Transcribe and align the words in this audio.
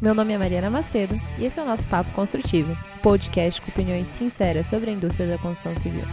Meu 0.00 0.14
nome 0.14 0.32
é 0.32 0.38
Mariana 0.38 0.70
Macedo 0.70 1.20
e 1.36 1.44
esse 1.44 1.60
é 1.60 1.62
o 1.62 1.66
nosso 1.66 1.86
Papo 1.86 2.10
Construtivo, 2.12 2.74
podcast 3.02 3.60
com 3.60 3.70
opiniões 3.70 4.08
sinceras 4.08 4.66
sobre 4.66 4.88
a 4.88 4.94
indústria 4.94 5.28
da 5.28 5.36
construção 5.36 5.76
civil. 5.76 6.04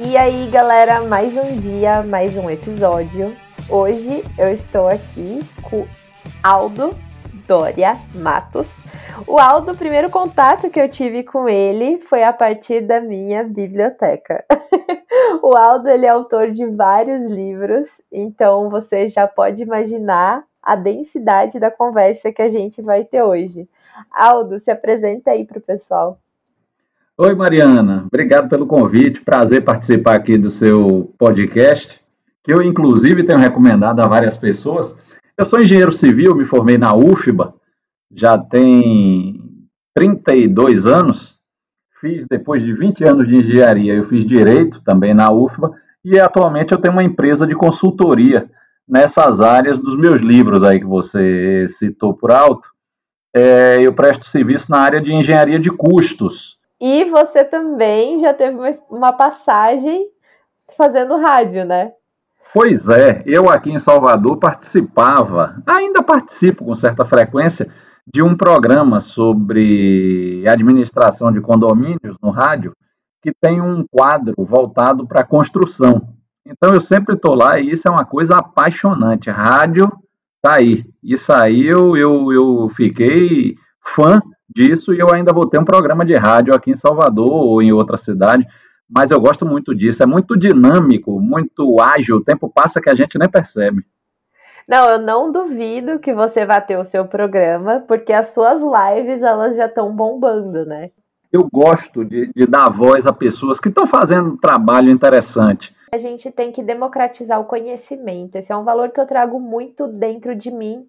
E 0.00 0.16
aí, 0.16 0.50
galera, 0.50 1.02
mais 1.02 1.36
um 1.36 1.56
dia, 1.56 2.02
mais 2.02 2.36
um 2.36 2.50
episódio. 2.50 3.36
Hoje 3.68 4.24
eu 4.36 4.52
estou 4.52 4.88
aqui 4.88 5.40
com 5.62 5.86
Aldo 6.42 6.96
Dória 7.46 7.92
Matos. 8.14 8.68
O 9.26 9.38
Aldo, 9.38 9.72
o 9.72 9.76
primeiro 9.76 10.10
contato 10.10 10.68
que 10.70 10.80
eu 10.80 10.88
tive 10.88 11.22
com 11.22 11.48
ele 11.48 11.98
foi 11.98 12.24
a 12.24 12.32
partir 12.32 12.80
da 12.80 13.00
minha 13.00 13.44
biblioteca. 13.44 14.44
o 15.42 15.56
Aldo, 15.56 15.88
ele 15.88 16.06
é 16.06 16.08
autor 16.08 16.50
de 16.50 16.66
vários 16.66 17.24
livros, 17.30 18.02
então 18.10 18.68
você 18.68 19.08
já 19.08 19.26
pode 19.28 19.62
imaginar 19.62 20.42
a 20.62 20.74
densidade 20.74 21.60
da 21.60 21.70
conversa 21.70 22.32
que 22.32 22.42
a 22.42 22.48
gente 22.48 22.80
vai 22.82 23.04
ter 23.04 23.22
hoje. 23.22 23.68
Aldo, 24.10 24.58
se 24.58 24.70
apresenta 24.70 25.30
aí 25.30 25.44
para 25.44 25.58
o 25.58 25.62
pessoal. 25.62 26.18
Oi, 27.16 27.34
Mariana. 27.34 28.04
Obrigado 28.06 28.48
pelo 28.48 28.66
convite. 28.66 29.20
Prazer 29.20 29.62
participar 29.62 30.16
aqui 30.16 30.36
do 30.36 30.50
seu 30.50 31.12
podcast, 31.16 32.00
que 32.42 32.52
eu, 32.52 32.60
inclusive, 32.60 33.22
tenho 33.22 33.38
recomendado 33.38 34.00
a 34.00 34.08
várias 34.08 34.36
pessoas. 34.36 34.96
Eu 35.36 35.44
sou 35.44 35.60
engenheiro 35.60 35.92
civil, 35.92 36.34
me 36.34 36.44
formei 36.44 36.78
na 36.78 36.94
UFBA, 36.94 37.54
já 38.12 38.38
tem 38.38 39.68
32 39.94 40.86
anos. 40.86 41.38
Fiz, 42.00 42.24
depois 42.28 42.62
de 42.62 42.72
20 42.72 43.04
anos 43.04 43.26
de 43.26 43.36
engenharia, 43.36 43.94
eu 43.94 44.04
fiz 44.04 44.24
direito 44.24 44.82
também 44.82 45.14
na 45.14 45.30
UFBA, 45.30 45.72
e 46.04 46.20
atualmente 46.20 46.72
eu 46.72 46.78
tenho 46.78 46.92
uma 46.92 47.02
empresa 47.02 47.46
de 47.46 47.54
consultoria 47.54 48.48
nessas 48.86 49.40
áreas 49.40 49.78
dos 49.78 49.96
meus 49.96 50.20
livros 50.20 50.62
aí 50.62 50.78
que 50.78 50.86
você 50.86 51.66
citou 51.68 52.14
por 52.14 52.30
alto. 52.30 52.68
É, 53.34 53.78
eu 53.80 53.92
presto 53.92 54.26
serviço 54.26 54.70
na 54.70 54.78
área 54.78 55.00
de 55.00 55.12
engenharia 55.12 55.58
de 55.58 55.70
custos 55.70 56.58
e 56.86 57.04
você 57.04 57.42
também 57.42 58.18
já 58.18 58.34
teve 58.34 58.56
uma, 58.56 58.70
uma 58.90 59.12
passagem 59.12 60.06
fazendo 60.76 61.16
rádio, 61.16 61.64
né? 61.64 61.92
Pois 62.52 62.88
é, 62.88 63.22
eu 63.26 63.50
aqui 63.50 63.70
em 63.70 63.78
Salvador 63.78 64.38
participava, 64.38 65.62
ainda 65.66 66.02
participo 66.02 66.64
com 66.64 66.74
certa 66.74 67.04
frequência, 67.04 67.68
de 68.06 68.22
um 68.22 68.36
programa 68.36 69.00
sobre 69.00 70.44
administração 70.46 71.32
de 71.32 71.40
condomínios 71.40 72.16
no 72.22 72.30
rádio, 72.30 72.72
que 73.22 73.32
tem 73.32 73.60
um 73.60 73.84
quadro 73.90 74.34
voltado 74.38 75.06
para 75.06 75.24
construção. 75.24 76.14
Então 76.46 76.74
eu 76.74 76.80
sempre 76.80 77.14
estou 77.14 77.34
lá 77.34 77.58
e 77.58 77.70
isso 77.70 77.88
é 77.88 77.90
uma 77.90 78.04
coisa 78.04 78.34
apaixonante. 78.34 79.30
Rádio 79.30 79.90
tá 80.42 80.56
aí. 80.56 80.84
Isso 81.02 81.32
aí 81.32 81.66
eu, 81.66 81.96
eu, 81.96 82.30
eu 82.30 82.68
fiquei 82.68 83.56
fã 83.80 84.20
disso 84.54 84.92
e 84.92 84.98
eu 84.98 85.12
ainda 85.12 85.32
vou 85.32 85.46
ter 85.46 85.58
um 85.58 85.64
programa 85.64 86.04
de 86.04 86.14
rádio 86.14 86.54
aqui 86.54 86.70
em 86.70 86.76
Salvador 86.76 87.32
ou 87.32 87.62
em 87.62 87.72
outra 87.72 87.96
cidade, 87.96 88.46
mas 88.88 89.10
eu 89.10 89.20
gosto 89.20 89.46
muito 89.46 89.74
disso, 89.74 90.02
é 90.02 90.06
muito 90.06 90.36
dinâmico, 90.36 91.20
muito 91.20 91.80
ágil, 91.80 92.16
o 92.16 92.24
tempo 92.24 92.48
passa 92.48 92.80
que 92.80 92.90
a 92.90 92.94
gente 92.94 93.18
nem 93.18 93.28
percebe. 93.28 93.84
Não, 94.66 94.88
eu 94.88 94.98
não 94.98 95.30
duvido 95.30 95.98
que 95.98 96.14
você 96.14 96.46
vá 96.46 96.60
ter 96.60 96.78
o 96.78 96.84
seu 96.84 97.04
programa, 97.04 97.84
porque 97.86 98.12
as 98.12 98.28
suas 98.28 98.62
lives 98.62 99.22
elas 99.22 99.56
já 99.56 99.66
estão 99.66 99.94
bombando, 99.94 100.64
né? 100.64 100.90
Eu 101.30 101.48
gosto 101.52 102.04
de, 102.04 102.30
de 102.34 102.46
dar 102.46 102.70
voz 102.70 103.06
a 103.06 103.12
pessoas 103.12 103.58
que 103.58 103.68
estão 103.68 103.86
fazendo 103.86 104.30
um 104.30 104.36
trabalho 104.36 104.90
interessante. 104.90 105.74
A 105.92 105.98
gente 105.98 106.30
tem 106.30 106.50
que 106.50 106.62
democratizar 106.62 107.40
o 107.40 107.44
conhecimento. 107.44 108.36
Esse 108.36 108.52
é 108.52 108.56
um 108.56 108.64
valor 108.64 108.90
que 108.90 109.00
eu 109.00 109.06
trago 109.06 109.38
muito 109.38 109.86
dentro 109.86 110.34
de 110.34 110.50
mim 110.50 110.86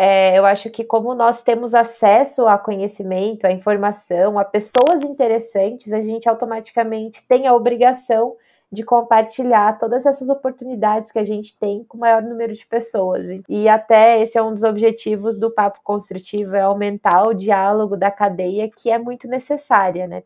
é, 0.00 0.38
eu 0.38 0.46
acho 0.46 0.70
que 0.70 0.84
como 0.84 1.12
nós 1.12 1.42
temos 1.42 1.74
acesso 1.74 2.46
a 2.46 2.56
conhecimento, 2.56 3.44
a 3.44 3.50
informação, 3.50 4.38
a 4.38 4.44
pessoas 4.44 5.02
interessantes, 5.02 5.92
a 5.92 6.00
gente 6.00 6.28
automaticamente 6.28 7.26
tem 7.26 7.48
a 7.48 7.52
obrigação 7.52 8.36
de 8.70 8.84
compartilhar 8.84 9.76
todas 9.76 10.06
essas 10.06 10.28
oportunidades 10.28 11.10
que 11.10 11.18
a 11.18 11.24
gente 11.24 11.58
tem 11.58 11.82
com 11.82 11.96
o 11.96 12.00
maior 12.00 12.22
número 12.22 12.54
de 12.54 12.64
pessoas. 12.64 13.42
E 13.48 13.68
até 13.68 14.22
esse 14.22 14.38
é 14.38 14.42
um 14.42 14.54
dos 14.54 14.62
objetivos 14.62 15.36
do 15.36 15.50
Papo 15.50 15.80
Construtivo, 15.82 16.54
é 16.54 16.60
aumentar 16.60 17.26
o 17.26 17.34
diálogo 17.34 17.96
da 17.96 18.12
cadeia, 18.12 18.70
que 18.70 18.88
é 18.88 18.98
muito 19.00 19.26
necessária, 19.26 20.06
né? 20.06 20.22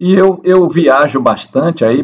E 0.00 0.14
eu, 0.14 0.40
eu 0.42 0.66
viajo 0.66 1.20
bastante 1.20 1.84
aí 1.84 2.02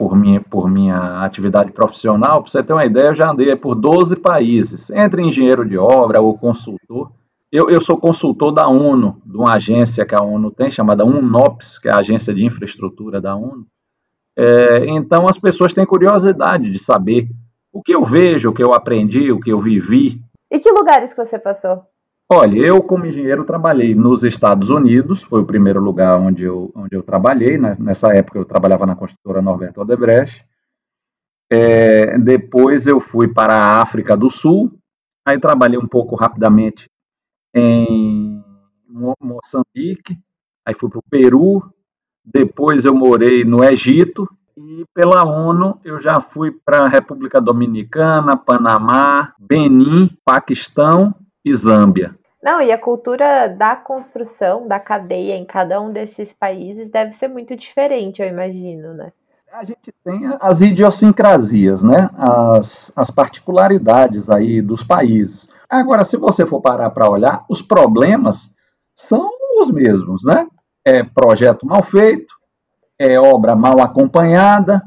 por 0.00 0.16
minha, 0.16 0.40
por 0.40 0.70
minha 0.70 1.22
atividade 1.22 1.70
profissional, 1.72 2.40
para 2.40 2.50
você 2.50 2.62
ter 2.62 2.72
uma 2.72 2.86
ideia, 2.86 3.08
eu 3.08 3.14
já 3.14 3.30
andei 3.30 3.54
por 3.54 3.74
12 3.74 4.16
países, 4.16 4.88
entre 4.88 5.20
engenheiro 5.20 5.62
de 5.62 5.76
obra 5.76 6.22
ou 6.22 6.38
consultor. 6.38 7.12
Eu, 7.52 7.68
eu 7.68 7.82
sou 7.82 7.98
consultor 7.98 8.50
da 8.50 8.66
ONU, 8.66 9.20
de 9.26 9.36
uma 9.36 9.52
agência 9.52 10.06
que 10.06 10.14
a 10.14 10.22
ONU 10.22 10.50
tem, 10.50 10.70
chamada 10.70 11.04
UNOPS, 11.04 11.78
que 11.78 11.86
é 11.86 11.92
a 11.92 11.98
agência 11.98 12.32
de 12.32 12.42
infraestrutura 12.42 13.20
da 13.20 13.36
ONU. 13.36 13.66
É, 14.38 14.86
então, 14.86 15.28
as 15.28 15.36
pessoas 15.36 15.74
têm 15.74 15.84
curiosidade 15.84 16.70
de 16.70 16.78
saber 16.78 17.28
o 17.70 17.82
que 17.82 17.94
eu 17.94 18.02
vejo, 18.02 18.48
o 18.48 18.54
que 18.54 18.64
eu 18.64 18.72
aprendi, 18.72 19.30
o 19.30 19.38
que 19.38 19.52
eu 19.52 19.58
vivi. 19.58 20.18
E 20.50 20.58
que 20.58 20.72
lugares 20.72 21.12
que 21.12 21.22
você 21.22 21.38
passou? 21.38 21.82
Olha, 22.32 22.64
eu 22.64 22.80
como 22.80 23.06
engenheiro 23.06 23.44
trabalhei 23.44 23.92
nos 23.92 24.22
Estados 24.22 24.70
Unidos, 24.70 25.20
foi 25.20 25.40
o 25.40 25.44
primeiro 25.44 25.80
lugar 25.80 26.16
onde 26.16 26.44
eu, 26.44 26.70
onde 26.76 26.94
eu 26.94 27.02
trabalhei, 27.02 27.58
né? 27.58 27.72
nessa 27.80 28.14
época 28.14 28.38
eu 28.38 28.44
trabalhava 28.44 28.86
na 28.86 28.94
construtora 28.94 29.42
Norberto 29.42 29.80
Odebrecht. 29.80 30.46
É, 31.50 32.16
depois 32.18 32.86
eu 32.86 33.00
fui 33.00 33.26
para 33.26 33.54
a 33.54 33.82
África 33.82 34.16
do 34.16 34.30
Sul, 34.30 34.70
aí 35.26 35.40
trabalhei 35.40 35.76
um 35.76 35.88
pouco 35.88 36.14
rapidamente 36.14 36.88
em 37.52 38.40
Moçambique, 38.88 40.16
aí 40.64 40.72
fui 40.72 40.88
para 40.88 41.00
o 41.00 41.04
Peru, 41.10 41.68
depois 42.24 42.84
eu 42.84 42.94
morei 42.94 43.42
no 43.42 43.64
Egito, 43.64 44.30
e 44.56 44.84
pela 44.94 45.24
ONU 45.24 45.80
eu 45.82 45.98
já 45.98 46.20
fui 46.20 46.52
para 46.52 46.84
a 46.84 46.88
República 46.88 47.40
Dominicana, 47.40 48.36
Panamá, 48.36 49.34
Benin, 49.36 50.08
Paquistão 50.24 51.12
e 51.44 51.52
Zâmbia. 51.52 52.19
Não, 52.42 52.60
e 52.60 52.72
a 52.72 52.78
cultura 52.78 53.48
da 53.48 53.76
construção, 53.76 54.66
da 54.66 54.80
cadeia 54.80 55.36
em 55.36 55.44
cada 55.44 55.80
um 55.80 55.92
desses 55.92 56.32
países 56.32 56.90
deve 56.90 57.12
ser 57.12 57.28
muito 57.28 57.54
diferente, 57.54 58.22
eu 58.22 58.28
imagino, 58.28 58.94
né? 58.94 59.12
A 59.52 59.64
gente 59.64 59.92
tem 60.04 60.20
as 60.40 60.60
idiosincrasias, 60.60 61.82
né? 61.82 62.08
As, 62.16 62.92
as 62.94 63.10
particularidades 63.10 64.30
aí 64.30 64.62
dos 64.62 64.84
países. 64.84 65.48
Agora, 65.68 66.04
se 66.04 66.16
você 66.16 66.46
for 66.46 66.60
parar 66.60 66.90
para 66.90 67.10
olhar, 67.10 67.44
os 67.48 67.60
problemas 67.60 68.54
são 68.94 69.28
os 69.60 69.70
mesmos, 69.70 70.24
né? 70.24 70.46
É 70.84 71.02
projeto 71.02 71.66
mal 71.66 71.82
feito, 71.82 72.32
é 72.98 73.18
obra 73.18 73.54
mal 73.54 73.80
acompanhada, 73.80 74.82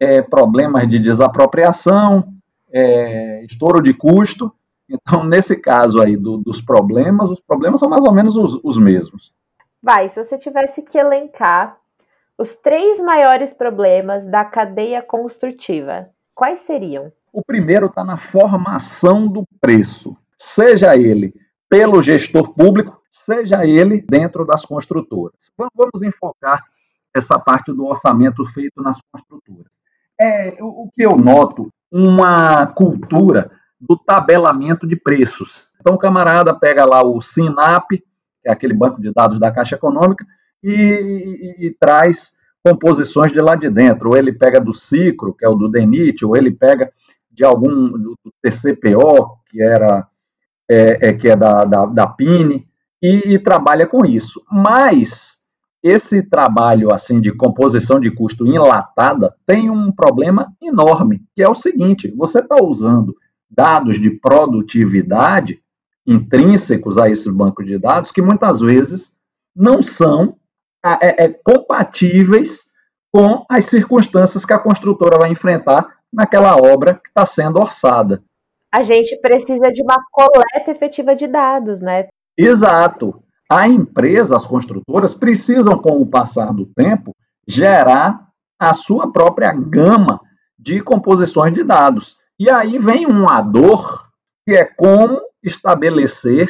é 0.00 0.22
problemas 0.22 0.88
de 0.88 0.98
desapropriação, 0.98 2.32
é 2.72 3.44
estouro 3.44 3.82
de 3.82 3.92
custo. 3.92 4.52
Então, 4.88 5.24
nesse 5.24 5.56
caso 5.56 6.00
aí 6.00 6.16
do, 6.16 6.38
dos 6.38 6.60
problemas, 6.60 7.30
os 7.30 7.40
problemas 7.40 7.80
são 7.80 7.88
mais 7.88 8.04
ou 8.04 8.12
menos 8.12 8.36
os, 8.36 8.60
os 8.62 8.78
mesmos. 8.78 9.32
Vai, 9.82 10.08
se 10.08 10.22
você 10.22 10.38
tivesse 10.38 10.82
que 10.82 10.98
elencar 10.98 11.76
os 12.38 12.56
três 12.56 13.00
maiores 13.00 13.52
problemas 13.52 14.26
da 14.26 14.44
cadeia 14.44 15.02
construtiva, 15.02 16.08
quais 16.34 16.60
seriam? 16.60 17.12
O 17.32 17.42
primeiro 17.44 17.86
está 17.86 18.04
na 18.04 18.16
formação 18.16 19.26
do 19.26 19.44
preço, 19.60 20.16
seja 20.36 20.96
ele 20.96 21.34
pelo 21.68 22.02
gestor 22.02 22.52
público, 22.52 23.00
seja 23.10 23.66
ele 23.66 24.00
dentro 24.00 24.44
das 24.44 24.64
construtoras. 24.64 25.50
Vamos 25.56 26.02
enfocar 26.02 26.62
essa 27.14 27.38
parte 27.38 27.72
do 27.72 27.86
orçamento 27.86 28.44
feito 28.46 28.82
nas 28.82 28.98
construtoras. 29.10 29.70
É, 30.20 30.56
o 30.60 30.90
que 30.94 31.04
eu 31.04 31.16
noto, 31.16 31.68
uma 31.90 32.66
cultura 32.66 33.50
do 33.80 33.96
tabelamento 33.96 34.86
de 34.86 34.96
preços. 34.96 35.66
Então, 35.80 35.94
o 35.94 35.98
camarada 35.98 36.54
pega 36.54 36.84
lá 36.84 37.04
o 37.04 37.20
SINAP, 37.20 37.90
que 37.90 38.48
é 38.48 38.52
aquele 38.52 38.74
banco 38.74 39.00
de 39.00 39.12
dados 39.12 39.38
da 39.38 39.52
Caixa 39.52 39.76
Econômica, 39.76 40.24
e, 40.62 40.72
e, 40.72 41.66
e, 41.66 41.70
traz 41.78 42.34
composições 42.64 43.30
de 43.30 43.40
lá 43.40 43.54
de 43.54 43.70
dentro. 43.70 44.10
Ou 44.10 44.16
ele 44.16 44.32
pega 44.32 44.60
do 44.60 44.72
Cicro, 44.72 45.34
que 45.34 45.44
é 45.44 45.48
o 45.48 45.54
do 45.54 45.68
DENIT, 45.68 46.24
ou 46.24 46.36
ele 46.36 46.50
pega 46.50 46.90
de 47.30 47.44
algum 47.44 47.90
do 47.90 48.16
TCPO, 48.42 49.38
que 49.50 49.62
era 49.62 50.08
é, 50.68 51.08
é 51.08 51.12
que 51.12 51.28
é 51.28 51.36
da, 51.36 51.64
da, 51.64 51.86
da 51.86 52.06
PINE, 52.06 52.66
e, 53.02 53.34
e 53.34 53.38
trabalha 53.38 53.86
com 53.86 54.04
isso. 54.04 54.42
Mas 54.50 55.36
esse 55.82 56.22
trabalho 56.22 56.92
assim 56.92 57.20
de 57.20 57.30
composição 57.30 58.00
de 58.00 58.10
custo 58.10 58.46
enlatada 58.46 59.34
tem 59.46 59.70
um 59.70 59.92
problema 59.92 60.52
enorme, 60.60 61.22
que 61.34 61.42
é 61.42 61.48
o 61.48 61.54
seguinte: 61.54 62.12
você 62.16 62.40
está 62.40 62.56
usando 62.60 63.14
dados 63.50 64.00
de 64.00 64.10
produtividade 64.10 65.60
intrínsecos 66.06 66.98
a 66.98 67.08
esses 67.08 67.32
bancos 67.32 67.66
de 67.66 67.78
dados 67.78 68.12
que 68.12 68.22
muitas 68.22 68.60
vezes 68.60 69.16
não 69.54 69.82
são 69.82 70.36
é, 70.84 71.24
é, 71.24 71.28
compatíveis 71.28 72.66
com 73.12 73.44
as 73.50 73.64
circunstâncias 73.64 74.44
que 74.44 74.52
a 74.52 74.58
construtora 74.58 75.18
vai 75.18 75.30
enfrentar 75.30 75.96
naquela 76.12 76.54
obra 76.56 76.94
que 76.94 77.08
está 77.08 77.26
sendo 77.26 77.58
orçada. 77.58 78.22
A 78.72 78.82
gente 78.82 79.18
precisa 79.20 79.72
de 79.72 79.82
uma 79.82 79.96
coleta 80.12 80.70
efetiva 80.70 81.16
de 81.16 81.26
dados, 81.26 81.80
né? 81.80 82.08
Exato. 82.38 83.22
A 83.50 83.66
empresa, 83.66 84.36
as 84.36 84.46
construtoras, 84.46 85.14
precisam, 85.14 85.78
com 85.78 86.00
o 86.00 86.06
passar 86.06 86.52
do 86.52 86.66
tempo, 86.66 87.14
gerar 87.48 88.26
a 88.58 88.74
sua 88.74 89.10
própria 89.10 89.52
gama 89.52 90.20
de 90.58 90.80
composições 90.82 91.54
de 91.54 91.62
dados. 91.62 92.16
E 92.38 92.50
aí 92.50 92.78
vem 92.78 93.06
uma 93.06 93.40
dor 93.40 94.06
que 94.46 94.54
é 94.54 94.64
como 94.64 95.20
estabelecer 95.42 96.48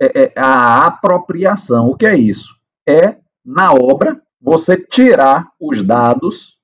é, 0.00 0.24
é, 0.24 0.32
a 0.36 0.86
apropriação. 0.86 1.88
O 1.88 1.96
que 1.96 2.06
é 2.06 2.16
isso? 2.16 2.54
É, 2.88 3.16
na 3.44 3.72
obra, 3.72 4.20
você 4.40 4.76
tirar 4.76 5.50
os 5.60 5.82
dados 5.82 6.56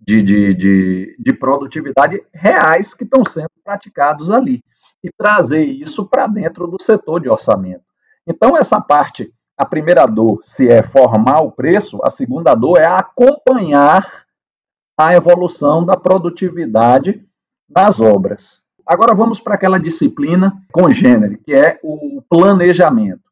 de, 0.00 0.22
de, 0.22 0.54
de, 0.54 1.16
de 1.18 1.32
produtividade 1.32 2.22
reais 2.34 2.92
que 2.92 3.04
estão 3.04 3.24
sendo 3.24 3.50
praticados 3.62 4.30
ali 4.30 4.60
e 5.02 5.10
trazer 5.16 5.64
isso 5.64 6.04
para 6.04 6.26
dentro 6.26 6.66
do 6.66 6.82
setor 6.82 7.20
de 7.20 7.28
orçamento. 7.28 7.84
Então, 8.26 8.56
essa 8.56 8.80
parte, 8.80 9.32
a 9.56 9.64
primeira 9.64 10.06
dor, 10.06 10.40
se 10.42 10.68
é 10.68 10.82
formar 10.82 11.40
o 11.40 11.52
preço, 11.52 12.00
a 12.02 12.10
segunda 12.10 12.54
dor 12.54 12.78
é 12.78 12.86
acompanhar 12.86 14.24
a 14.98 15.14
evolução 15.14 15.84
da 15.84 15.96
produtividade 15.96 17.24
das 17.72 18.00
obras. 18.00 18.62
Agora 18.86 19.14
vamos 19.14 19.40
para 19.40 19.54
aquela 19.54 19.78
disciplina 19.78 20.52
congênere, 20.72 21.38
que 21.38 21.54
é 21.54 21.78
o 21.82 22.22
planejamento. 22.28 23.22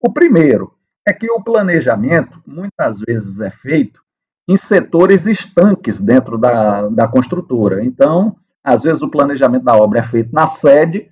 O 0.00 0.12
primeiro 0.12 0.72
é 1.06 1.12
que 1.12 1.30
o 1.30 1.42
planejamento 1.42 2.40
muitas 2.46 3.00
vezes 3.00 3.40
é 3.40 3.50
feito 3.50 4.00
em 4.48 4.56
setores 4.56 5.26
estanques 5.26 6.00
dentro 6.00 6.38
da, 6.38 6.88
da 6.88 7.08
construtora. 7.08 7.84
Então, 7.84 8.36
às 8.62 8.82
vezes 8.82 9.02
o 9.02 9.10
planejamento 9.10 9.64
da 9.64 9.76
obra 9.76 10.00
é 10.00 10.02
feito 10.02 10.32
na 10.32 10.46
sede 10.46 11.10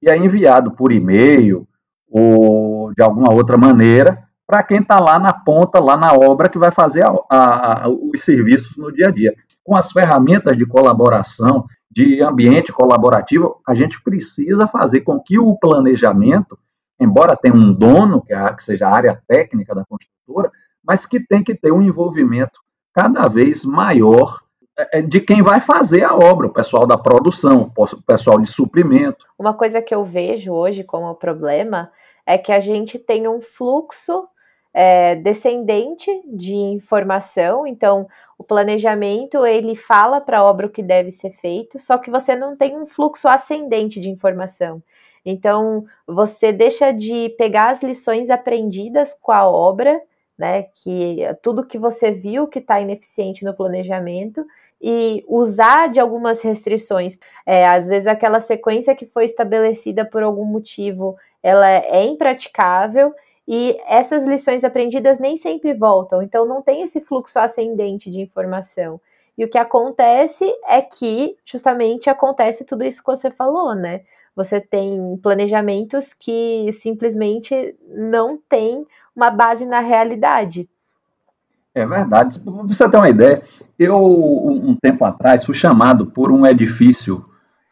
e 0.00 0.08
é 0.08 0.16
enviado 0.16 0.72
por 0.72 0.92
e-mail 0.92 1.66
ou 2.10 2.92
de 2.94 3.02
alguma 3.02 3.32
outra 3.32 3.56
maneira 3.56 4.26
para 4.46 4.62
quem 4.62 4.80
está 4.80 5.00
lá 5.00 5.18
na 5.18 5.32
ponta, 5.32 5.80
lá 5.80 5.96
na 5.96 6.12
obra, 6.12 6.48
que 6.48 6.58
vai 6.58 6.70
fazer 6.70 7.06
a, 7.06 7.14
a, 7.30 7.84
a, 7.84 7.88
os 7.88 8.20
serviços 8.20 8.76
no 8.76 8.92
dia 8.92 9.08
a 9.08 9.10
dia. 9.10 9.34
Com 9.64 9.74
as 9.74 9.90
ferramentas 9.90 10.58
de 10.58 10.66
colaboração, 10.66 11.64
de 11.92 12.22
ambiente 12.22 12.72
colaborativo, 12.72 13.60
a 13.66 13.74
gente 13.74 14.02
precisa 14.02 14.66
fazer 14.66 15.02
com 15.02 15.20
que 15.20 15.38
o 15.38 15.56
planejamento, 15.56 16.58
embora 16.98 17.36
tenha 17.36 17.54
um 17.54 17.72
dono, 17.72 18.22
que, 18.22 18.32
é 18.32 18.54
que 18.54 18.62
seja 18.62 18.88
a 18.88 18.94
área 18.94 19.22
técnica 19.28 19.74
da 19.74 19.84
construtora, 19.84 20.50
mas 20.82 21.04
que 21.04 21.20
tem 21.20 21.44
que 21.44 21.54
ter 21.54 21.70
um 21.70 21.82
envolvimento 21.82 22.58
cada 22.94 23.28
vez 23.28 23.64
maior 23.64 24.40
é, 24.78 24.98
é, 24.98 25.02
de 25.02 25.20
quem 25.20 25.42
vai 25.42 25.60
fazer 25.60 26.02
a 26.02 26.14
obra, 26.14 26.46
o 26.46 26.52
pessoal 26.52 26.86
da 26.86 26.96
produção, 26.96 27.70
o 27.76 28.02
pessoal 28.02 28.40
de 28.40 28.48
suprimento. 28.48 29.26
Uma 29.38 29.52
coisa 29.52 29.82
que 29.82 29.94
eu 29.94 30.02
vejo 30.02 30.50
hoje 30.50 30.82
como 30.82 31.14
problema 31.14 31.90
é 32.26 32.38
que 32.38 32.50
a 32.50 32.60
gente 32.60 32.98
tem 32.98 33.28
um 33.28 33.42
fluxo 33.42 34.26
é, 34.72 35.16
descendente 35.16 36.10
de 36.26 36.54
informação, 36.54 37.66
então 37.66 38.08
o 38.38 38.44
planejamento 38.44 39.44
ele 39.44 39.76
fala 39.76 40.20
para 40.20 40.38
a 40.38 40.44
obra 40.44 40.66
o 40.66 40.70
que 40.70 40.82
deve 40.82 41.10
ser 41.10 41.30
feito, 41.32 41.78
só 41.78 41.98
que 41.98 42.10
você 42.10 42.34
não 42.34 42.56
tem 42.56 42.76
um 42.76 42.86
fluxo 42.86 43.28
ascendente 43.28 44.00
de 44.00 44.08
informação. 44.08 44.82
Então 45.24 45.84
você 46.06 46.52
deixa 46.52 46.92
de 46.92 47.28
pegar 47.38 47.70
as 47.70 47.82
lições 47.82 48.30
aprendidas 48.30 49.14
com 49.20 49.30
a 49.30 49.48
obra 49.48 50.00
né? 50.42 50.64
Que 50.74 51.18
tudo 51.42 51.64
que 51.64 51.78
você 51.78 52.10
viu 52.10 52.48
que 52.48 52.58
está 52.58 52.80
ineficiente 52.80 53.44
no 53.44 53.54
planejamento 53.54 54.44
e 54.80 55.24
usar 55.28 55.88
de 55.88 56.00
algumas 56.00 56.42
restrições. 56.42 57.16
É, 57.46 57.66
às 57.66 57.86
vezes 57.86 58.06
aquela 58.08 58.40
sequência 58.40 58.94
que 58.94 59.06
foi 59.06 59.24
estabelecida 59.24 60.04
por 60.04 60.22
algum 60.22 60.44
motivo, 60.44 61.16
ela 61.42 61.70
é 61.70 62.04
impraticável 62.04 63.14
e 63.46 63.76
essas 63.86 64.24
lições 64.24 64.64
aprendidas 64.64 65.18
nem 65.18 65.36
sempre 65.36 65.74
voltam. 65.74 66.22
Então 66.22 66.46
não 66.46 66.62
tem 66.62 66.82
esse 66.82 67.00
fluxo 67.00 67.38
ascendente 67.38 68.10
de 68.10 68.20
informação. 68.20 69.00
E 69.36 69.44
o 69.44 69.48
que 69.48 69.58
acontece 69.58 70.44
é 70.68 70.80
que 70.80 71.36
justamente 71.44 72.10
acontece 72.10 72.64
tudo 72.64 72.84
isso 72.84 73.00
que 73.00 73.10
você 73.10 73.30
falou, 73.30 73.74
né? 73.74 74.02
Você 74.34 74.60
tem 74.60 75.18
planejamentos 75.22 76.14
que 76.14 76.70
simplesmente 76.72 77.74
não 77.88 78.38
têm 78.48 78.86
uma 79.14 79.30
base 79.30 79.66
na 79.66 79.80
realidade. 79.80 80.68
É 81.74 81.86
verdade. 81.86 82.38
Pra 82.40 82.52
você 82.52 82.88
ter 82.88 82.96
uma 82.96 83.08
ideia, 83.08 83.42
eu, 83.78 83.96
um 83.96 84.76
tempo 84.80 85.04
atrás, 85.04 85.44
fui 85.44 85.54
chamado 85.54 86.06
por 86.06 86.30
um 86.30 86.46
edifício 86.46 87.24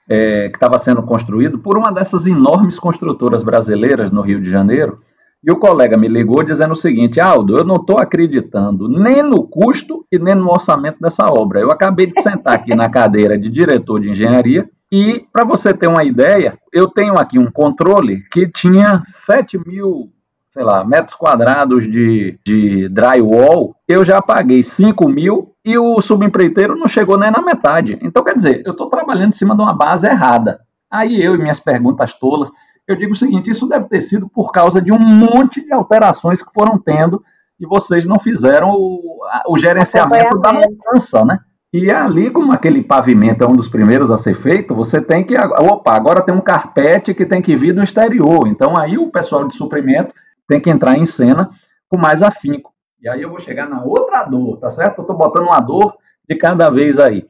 é, 0.09 0.49
que 0.49 0.57
estava 0.57 0.79
sendo 0.79 1.03
construído 1.03 1.59
por 1.59 1.79
uma 1.79 1.93
dessas 1.93 2.27
enormes 2.27 2.79
construtoras 2.79 3.43
brasileiras 3.43 4.11
no 4.11 4.23
Rio 4.23 4.41
de 4.41 4.51
Janeiro. 4.51 5.01
E 5.43 5.51
o 5.51 5.57
colega 5.57 5.97
me 5.97 6.07
ligou 6.07 6.43
dizendo 6.43 6.73
o 6.73 6.77
seguinte: 6.77 7.21
Aldo, 7.21 7.57
eu 7.57 7.65
não 7.65 7.77
estou 7.77 7.99
acreditando 7.99 8.89
nem 8.89 9.23
no 9.23 9.43
custo 9.43 10.05
e 10.13 10.19
nem 10.19 10.35
no 10.35 10.51
orçamento 10.51 10.99
dessa 11.01 11.27
obra. 11.27 11.61
Eu 11.61 11.71
acabei 11.71 12.07
de 12.07 12.21
sentar 12.23 12.55
aqui 12.55 12.75
na 12.75 12.91
cadeira 12.91 13.39
de 13.39 13.49
diretor 13.49 14.01
de 14.01 14.11
engenharia 14.11 14.69
e, 14.93 15.25
para 15.33 15.45
você 15.45 15.73
ter 15.73 15.87
uma 15.87 16.05
ideia, 16.05 16.59
eu 16.73 16.89
tenho 16.89 17.17
aqui 17.17 17.39
um 17.39 17.51
controle 17.51 18.23
que 18.31 18.47
tinha 18.47 19.03
7 19.05 19.59
mil 19.67 20.11
sei 20.51 20.65
lá, 20.65 20.85
metros 20.85 21.15
quadrados 21.15 21.89
de, 21.89 22.37
de 22.45 22.89
drywall, 22.89 23.77
eu 23.87 24.05
já 24.05 24.21
paguei 24.21 24.65
5 24.65 25.09
mil 25.09 25.55
e 25.65 25.79
o 25.79 26.01
subempreiteiro 26.01 26.77
não 26.77 26.89
chegou 26.89 27.17
nem 27.17 27.31
na 27.31 27.41
metade. 27.41 27.97
Então, 28.03 28.25
quer 28.25 28.35
dizer, 28.35 28.63
eu 28.67 28.73
estou 28.73 28.91
trabalhando 28.91 29.29
em 29.29 29.37
cima 29.37 29.55
de 29.55 29.63
uma 29.63 29.73
base 29.73 30.09
errada. 30.09 30.61
Aí 30.91 31.23
eu 31.23 31.37
e 31.37 31.39
minhas 31.39 31.61
perguntas 31.61 32.13
tolas, 32.15 32.51
eu 32.93 32.97
digo 32.97 33.13
o 33.13 33.17
seguinte: 33.17 33.51
isso 33.51 33.69
deve 33.69 33.87
ter 33.89 34.01
sido 34.01 34.29
por 34.29 34.53
causa 34.53 34.81
de 34.81 34.93
um 34.93 34.99
monte 34.99 35.65
de 35.65 35.73
alterações 35.73 36.43
que 36.43 36.53
foram 36.53 36.79
tendo 36.79 37.23
e 37.59 37.67
vocês 37.67 38.07
não 38.07 38.19
fizeram 38.19 38.71
o, 38.71 39.21
o 39.49 39.59
gerenciamento 39.59 40.39
da 40.39 40.53
mudança, 40.53 41.25
né? 41.25 41.41
E 41.73 41.89
ali, 41.91 42.31
como 42.31 42.53
aquele 42.53 42.83
pavimento 42.83 43.45
é 43.45 43.47
um 43.47 43.55
dos 43.55 43.69
primeiros 43.69 44.11
a 44.11 44.17
ser 44.17 44.35
feito, 44.35 44.75
você 44.75 45.01
tem 45.01 45.25
que. 45.25 45.37
Opa, 45.37 45.95
agora 45.95 46.23
tem 46.23 46.35
um 46.35 46.41
carpete 46.41 47.15
que 47.15 47.25
tem 47.25 47.41
que 47.41 47.55
vir 47.55 47.73
do 47.73 47.83
exterior. 47.83 48.49
Então 48.49 48.77
aí 48.77 48.99
o 48.99 49.11
pessoal 49.11 49.47
de 49.47 49.55
suprimento 49.55 50.13
tem 50.49 50.61
que 50.61 50.71
entrar 50.71 50.97
em 50.97 51.07
cena 51.07 51.51
com 51.89 51.97
mais 51.97 52.23
afinco. 52.23 52.73
E 53.01 53.09
aí 53.09 53.23
eu 53.23 53.31
vou 53.31 53.39
chegar 53.39 53.69
na 53.69 53.83
outra 53.83 54.25
dor, 54.25 54.59
tá 54.59 54.69
certo? 54.69 54.99
Eu 54.99 55.03
estou 55.03 55.17
botando 55.17 55.45
uma 55.45 55.61
dor 55.61 55.95
de 56.29 56.35
cada 56.35 56.69
vez 56.71 56.99
aí. 56.99 57.25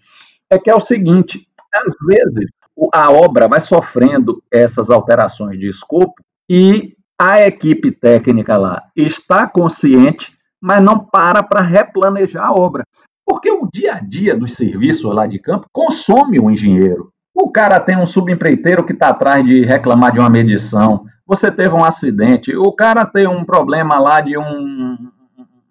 É 0.48 0.58
que 0.58 0.70
é 0.70 0.74
o 0.74 0.80
seguinte, 0.80 1.46
às 1.74 1.94
vezes 2.06 2.50
a 2.92 3.10
obra 3.10 3.48
vai 3.48 3.60
sofrendo 3.60 4.42
essas 4.50 4.90
alterações 4.90 5.58
de 5.58 5.68
escopo 5.68 6.14
e 6.48 6.96
a 7.20 7.46
equipe 7.46 7.90
técnica 7.90 8.56
lá 8.56 8.82
está 8.96 9.46
consciente, 9.46 10.32
mas 10.60 10.82
não 10.82 10.98
para 10.98 11.42
para 11.42 11.60
replanejar 11.60 12.46
a 12.46 12.52
obra. 12.52 12.84
Porque 13.26 13.50
o 13.50 13.68
dia 13.72 13.94
a 13.94 14.00
dia 14.00 14.34
dos 14.34 14.54
serviços 14.54 15.14
lá 15.14 15.26
de 15.26 15.38
campo 15.38 15.66
consome 15.72 16.40
o 16.40 16.50
engenheiro. 16.50 17.12
O 17.34 17.50
cara 17.50 17.78
tem 17.78 17.96
um 17.96 18.06
subempreiteiro 18.06 18.84
que 18.84 18.92
está 18.92 19.10
atrás 19.10 19.44
de 19.44 19.64
reclamar 19.64 20.12
de 20.12 20.18
uma 20.18 20.30
medição. 20.30 21.04
Você 21.26 21.50
teve 21.50 21.74
um 21.74 21.84
acidente. 21.84 22.56
O 22.56 22.72
cara 22.72 23.06
tem 23.06 23.28
um 23.28 23.44
problema 23.44 23.98
lá 23.98 24.20
de 24.20 24.36
um, 24.36 24.96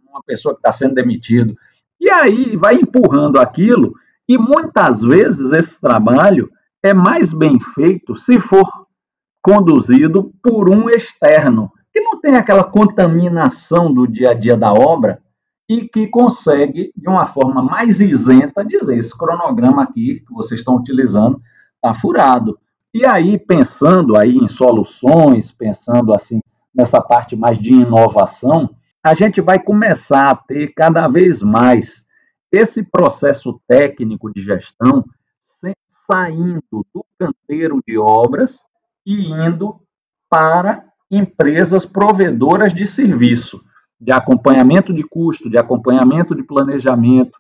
uma 0.08 0.24
pessoa 0.26 0.54
que 0.54 0.60
está 0.60 0.72
sendo 0.72 0.96
demitido. 0.96 1.56
E 2.00 2.10
aí 2.10 2.56
vai 2.56 2.76
empurrando 2.76 3.40
aquilo. 3.40 3.94
E 4.28 4.38
muitas 4.38 5.02
vezes 5.02 5.52
esse 5.52 5.82
trabalho 5.82 6.50
é 6.84 6.94
mais 6.94 7.34
bem 7.34 7.60
feito 7.60 8.16
se 8.16 8.40
for 8.40 8.68
conduzido 9.42 10.32
por 10.44 10.70
um 10.70 10.90
externo, 10.90 11.72
que 11.92 12.02
não 12.02 12.20
tem 12.20 12.36
aquela 12.36 12.64
contaminação 12.64 13.94
do 13.94 14.08
dia 14.08 14.32
a 14.32 14.34
dia 14.34 14.56
da 14.56 14.74
obra 14.74 15.22
e 15.68 15.88
que 15.88 16.08
consegue, 16.08 16.92
de 16.96 17.08
uma 17.08 17.26
forma 17.26 17.62
mais 17.62 18.00
isenta, 18.00 18.66
dizer: 18.66 18.98
esse 18.98 19.16
cronograma 19.18 19.84
aqui 19.84 20.24
que 20.26 20.34
vocês 20.34 20.62
estão 20.62 20.76
utilizando 20.76 21.42
está 21.76 21.94
furado. 21.94 22.58
E 22.94 23.06
aí, 23.06 23.38
pensando 23.38 24.18
aí 24.18 24.36
em 24.36 24.48
soluções, 24.48 25.52
pensando 25.52 26.14
assim 26.14 26.42
nessa 26.74 27.00
parte 27.02 27.36
mais 27.36 27.60
de 27.60 27.74
inovação, 27.74 28.70
a 29.04 29.14
gente 29.14 29.42
vai 29.42 29.60
começar 29.60 30.30
a 30.30 30.36
ter 30.36 30.74
cada 30.74 31.08
vez 31.08 31.42
mais 31.42 32.06
esse 32.52 32.84
processo 32.84 33.60
técnico 33.68 34.34
de 34.34 34.42
gestão 34.42 35.06
saindo 36.10 36.86
do 36.94 37.06
canteiro 37.18 37.80
de 37.88 37.98
obras 37.98 38.64
e 39.06 39.32
indo 39.32 39.80
para 40.30 40.86
empresas 41.12 41.86
provedoras 41.86 42.74
de 42.74 42.86
serviço, 42.86 43.62
de 44.00 44.12
acompanhamento 44.12 44.94
de 44.94 45.04
custo, 45.04 45.50
de 45.50 45.58
acompanhamento 45.58 46.36
de 46.36 46.44
planejamento, 46.44 47.38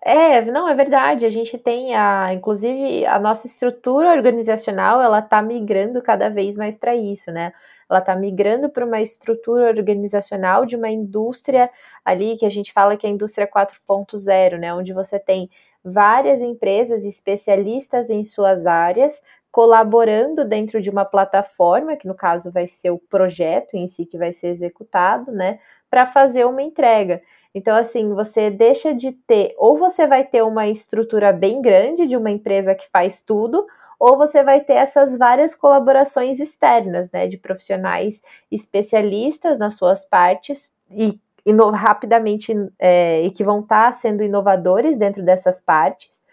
é, 0.00 0.40
não, 0.42 0.68
é 0.68 0.74
verdade. 0.74 1.26
A 1.26 1.30
gente 1.30 1.58
tem 1.58 1.94
a, 1.94 2.32
inclusive, 2.32 3.04
a 3.04 3.18
nossa 3.18 3.46
estrutura 3.46 4.10
organizacional, 4.12 5.02
ela 5.02 5.18
está 5.18 5.42
migrando 5.42 6.00
cada 6.00 6.30
vez 6.30 6.56
mais 6.56 6.78
para 6.78 6.96
isso, 6.96 7.30
né? 7.30 7.52
Ela 7.90 7.98
está 7.98 8.16
migrando 8.16 8.70
para 8.70 8.86
uma 8.86 9.02
estrutura 9.02 9.66
organizacional 9.68 10.64
de 10.64 10.76
uma 10.76 10.88
indústria 10.88 11.68
ali 12.02 12.36
que 12.38 12.46
a 12.46 12.48
gente 12.48 12.72
fala 12.72 12.96
que 12.96 13.06
é 13.06 13.10
a 13.10 13.12
indústria 13.12 13.46
4.0, 13.46 14.58
né? 14.58 14.72
Onde 14.72 14.94
você 14.94 15.18
tem 15.18 15.50
várias 15.84 16.40
empresas 16.40 17.04
especialistas 17.04 18.10
em 18.10 18.24
suas 18.24 18.66
áreas 18.66 19.20
colaborando 19.52 20.46
dentro 20.46 20.80
de 20.80 20.88
uma 20.88 21.04
plataforma, 21.04 21.94
que 21.94 22.08
no 22.08 22.14
caso 22.14 22.50
vai 22.50 22.66
ser 22.66 22.90
o 22.90 22.98
projeto 22.98 23.74
em 23.74 23.86
si 23.86 24.06
que 24.06 24.16
vai 24.16 24.32
ser 24.32 24.48
executado, 24.48 25.30
né, 25.30 25.58
para 25.90 26.06
fazer 26.06 26.46
uma 26.46 26.62
entrega. 26.62 27.20
Então, 27.54 27.76
assim, 27.76 28.14
você 28.14 28.50
deixa 28.50 28.94
de 28.94 29.12
ter, 29.12 29.54
ou 29.58 29.76
você 29.76 30.06
vai 30.06 30.24
ter 30.24 30.42
uma 30.42 30.66
estrutura 30.66 31.30
bem 31.34 31.60
grande 31.60 32.06
de 32.06 32.16
uma 32.16 32.30
empresa 32.30 32.74
que 32.74 32.88
faz 32.90 33.20
tudo, 33.20 33.66
ou 34.00 34.16
você 34.16 34.42
vai 34.42 34.60
ter 34.60 34.72
essas 34.72 35.18
várias 35.18 35.54
colaborações 35.54 36.40
externas, 36.40 37.12
né, 37.12 37.28
de 37.28 37.36
profissionais 37.36 38.22
especialistas 38.50 39.58
nas 39.58 39.74
suas 39.74 40.06
partes 40.06 40.72
e 40.90 41.20
rapidamente 41.74 42.54
é, 42.78 43.22
e 43.22 43.30
que 43.30 43.44
vão 43.44 43.60
estar 43.60 43.86
tá 43.86 43.92
sendo 43.92 44.22
inovadores 44.22 44.96
dentro 44.96 45.22
dessas 45.24 45.60
partes, 45.60 46.24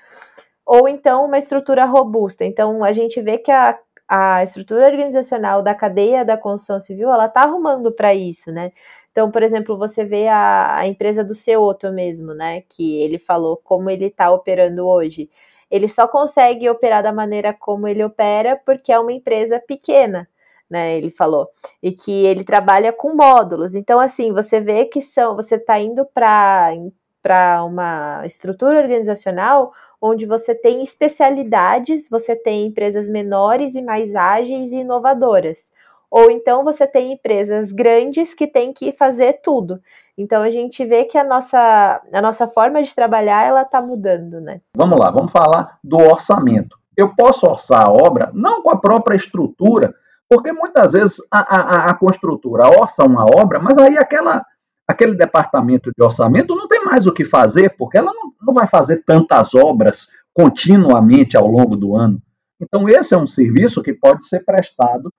ou 0.66 0.88
então 0.88 1.26
uma 1.26 1.38
estrutura 1.38 1.86
robusta. 1.86 2.46
Então, 2.46 2.84
a 2.84 2.92
gente 2.94 3.22
vê 3.22 3.38
que 3.38 3.52
a, 3.52 3.78
a 4.08 4.44
estrutura 4.44 4.88
organizacional 4.88 5.62
da 5.62 5.74
cadeia 5.76 6.26
da 6.26 6.38
construção 6.38 6.80
civil, 6.80 7.10
ela 7.12 7.26
está 7.28 7.42
arrumando 7.42 7.92
para 7.92 8.14
isso, 8.14 8.52
né? 8.52 8.72
Então, 9.12 9.32
por 9.32 9.44
exemplo, 9.44 9.78
você 9.78 10.06
vê 10.06 10.28
a, 10.28 10.78
a 10.78 10.88
empresa 10.88 11.24
do 11.24 11.36
Ceoto 11.36 11.92
mesmo, 11.92 12.34
né? 12.34 12.62
Que 12.70 13.02
ele 13.02 13.18
falou 13.20 13.58
como 13.58 13.90
ele 13.90 14.06
está 14.06 14.32
operando 14.32 14.88
hoje. 14.88 15.30
Ele 15.70 15.88
só 15.88 16.08
consegue 16.08 16.70
operar 16.70 17.04
da 17.04 17.12
maneira 17.12 17.54
como 17.54 17.88
ele 17.88 18.04
opera 18.04 18.60
porque 18.66 18.92
é 18.92 19.00
uma 19.00 19.14
empresa 19.14 19.60
pequena, 19.60 20.28
né? 20.70 20.98
Ele 20.98 21.10
falou. 21.12 21.48
E 21.82 21.92
que 21.92 22.26
ele 22.26 22.44
trabalha 22.44 22.94
com 22.94 23.16
módulos. 23.16 23.76
Então, 23.76 24.00
assim, 24.00 24.32
você 24.32 24.60
vê 24.60 24.86
que 24.86 25.02
são, 25.02 25.36
você 25.36 25.56
está 25.56 25.80
indo 25.80 26.06
para 26.06 27.64
uma 27.64 28.26
estrutura 28.26 28.80
organizacional 28.80 29.72
onde 30.02 30.26
você 30.26 30.56
tem 30.56 30.82
especialidades, 30.82 32.10
você 32.10 32.36
tem 32.36 32.68
empresas 32.68 33.10
menores 33.10 33.76
e 33.76 33.82
mais 33.82 34.16
ágeis 34.16 34.72
e 34.72 34.78
inovadoras. 34.78 35.72
Ou 36.10 36.32
então 36.32 36.64
você 36.64 36.88
tem 36.88 37.14
empresas 37.14 37.72
grandes 37.72 38.34
que 38.34 38.48
têm 38.48 38.74
que 38.74 38.92
fazer 38.94 39.42
tudo. 39.44 39.80
Então 40.18 40.42
a 40.42 40.50
gente 40.50 40.84
vê 40.86 41.06
que 41.06 41.18
a 41.18 41.24
nossa, 41.24 42.02
a 42.12 42.22
nossa 42.22 42.48
forma 42.48 42.82
de 42.82 42.96
trabalhar 42.96 43.46
ela 43.46 43.62
está 43.62 43.82
mudando, 43.82 44.42
né? 44.42 44.60
Vamos 44.76 45.00
lá, 45.00 45.12
vamos 45.12 45.32
falar 45.32 45.78
do 45.84 45.98
orçamento. 45.98 46.78
Eu 46.98 47.14
posso 47.16 47.46
orçar 47.46 47.86
a 47.86 47.92
obra 47.92 48.32
não 48.34 48.62
com 48.62 48.72
a 48.72 48.78
própria 48.78 49.16
estrutura, 49.16 49.94
porque 50.30 50.52
muitas 50.52 50.92
vezes 50.92 51.18
a, 51.32 51.40
a, 51.40 51.90
a 51.90 51.94
construtora 51.96 52.70
orça 52.70 53.04
uma 53.04 53.26
obra, 53.26 53.60
mas 53.60 53.80
aí 53.80 53.98
aquela, 53.98 54.46
aquele 54.88 55.16
departamento 55.16 55.92
de 55.96 56.04
orçamento 56.04 56.56
não 56.56 56.68
tem 56.68 56.86
mais 56.86 57.08
o 57.08 57.12
que 57.12 57.26
fazer, 57.26 57.76
porque 57.76 57.98
ela 57.98 58.14
não, 58.14 58.32
não 58.40 58.54
vai 58.54 58.68
fazer 58.68 59.04
tantas 59.04 59.56
obras 59.56 60.08
continuamente 60.32 61.36
ao 61.36 61.48
longo 61.48 61.76
do 61.76 61.96
ano. 61.96 62.22
Então, 62.62 62.88
esse 62.88 63.16
é 63.16 63.18
um 63.18 63.26
serviço 63.26 63.82
que 63.82 63.92
pode 63.92 64.28
ser 64.28 64.46
prestado 64.46 65.12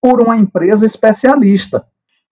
por 0.00 0.20
uma 0.20 0.36
empresa 0.36 0.86
especialista, 0.86 1.84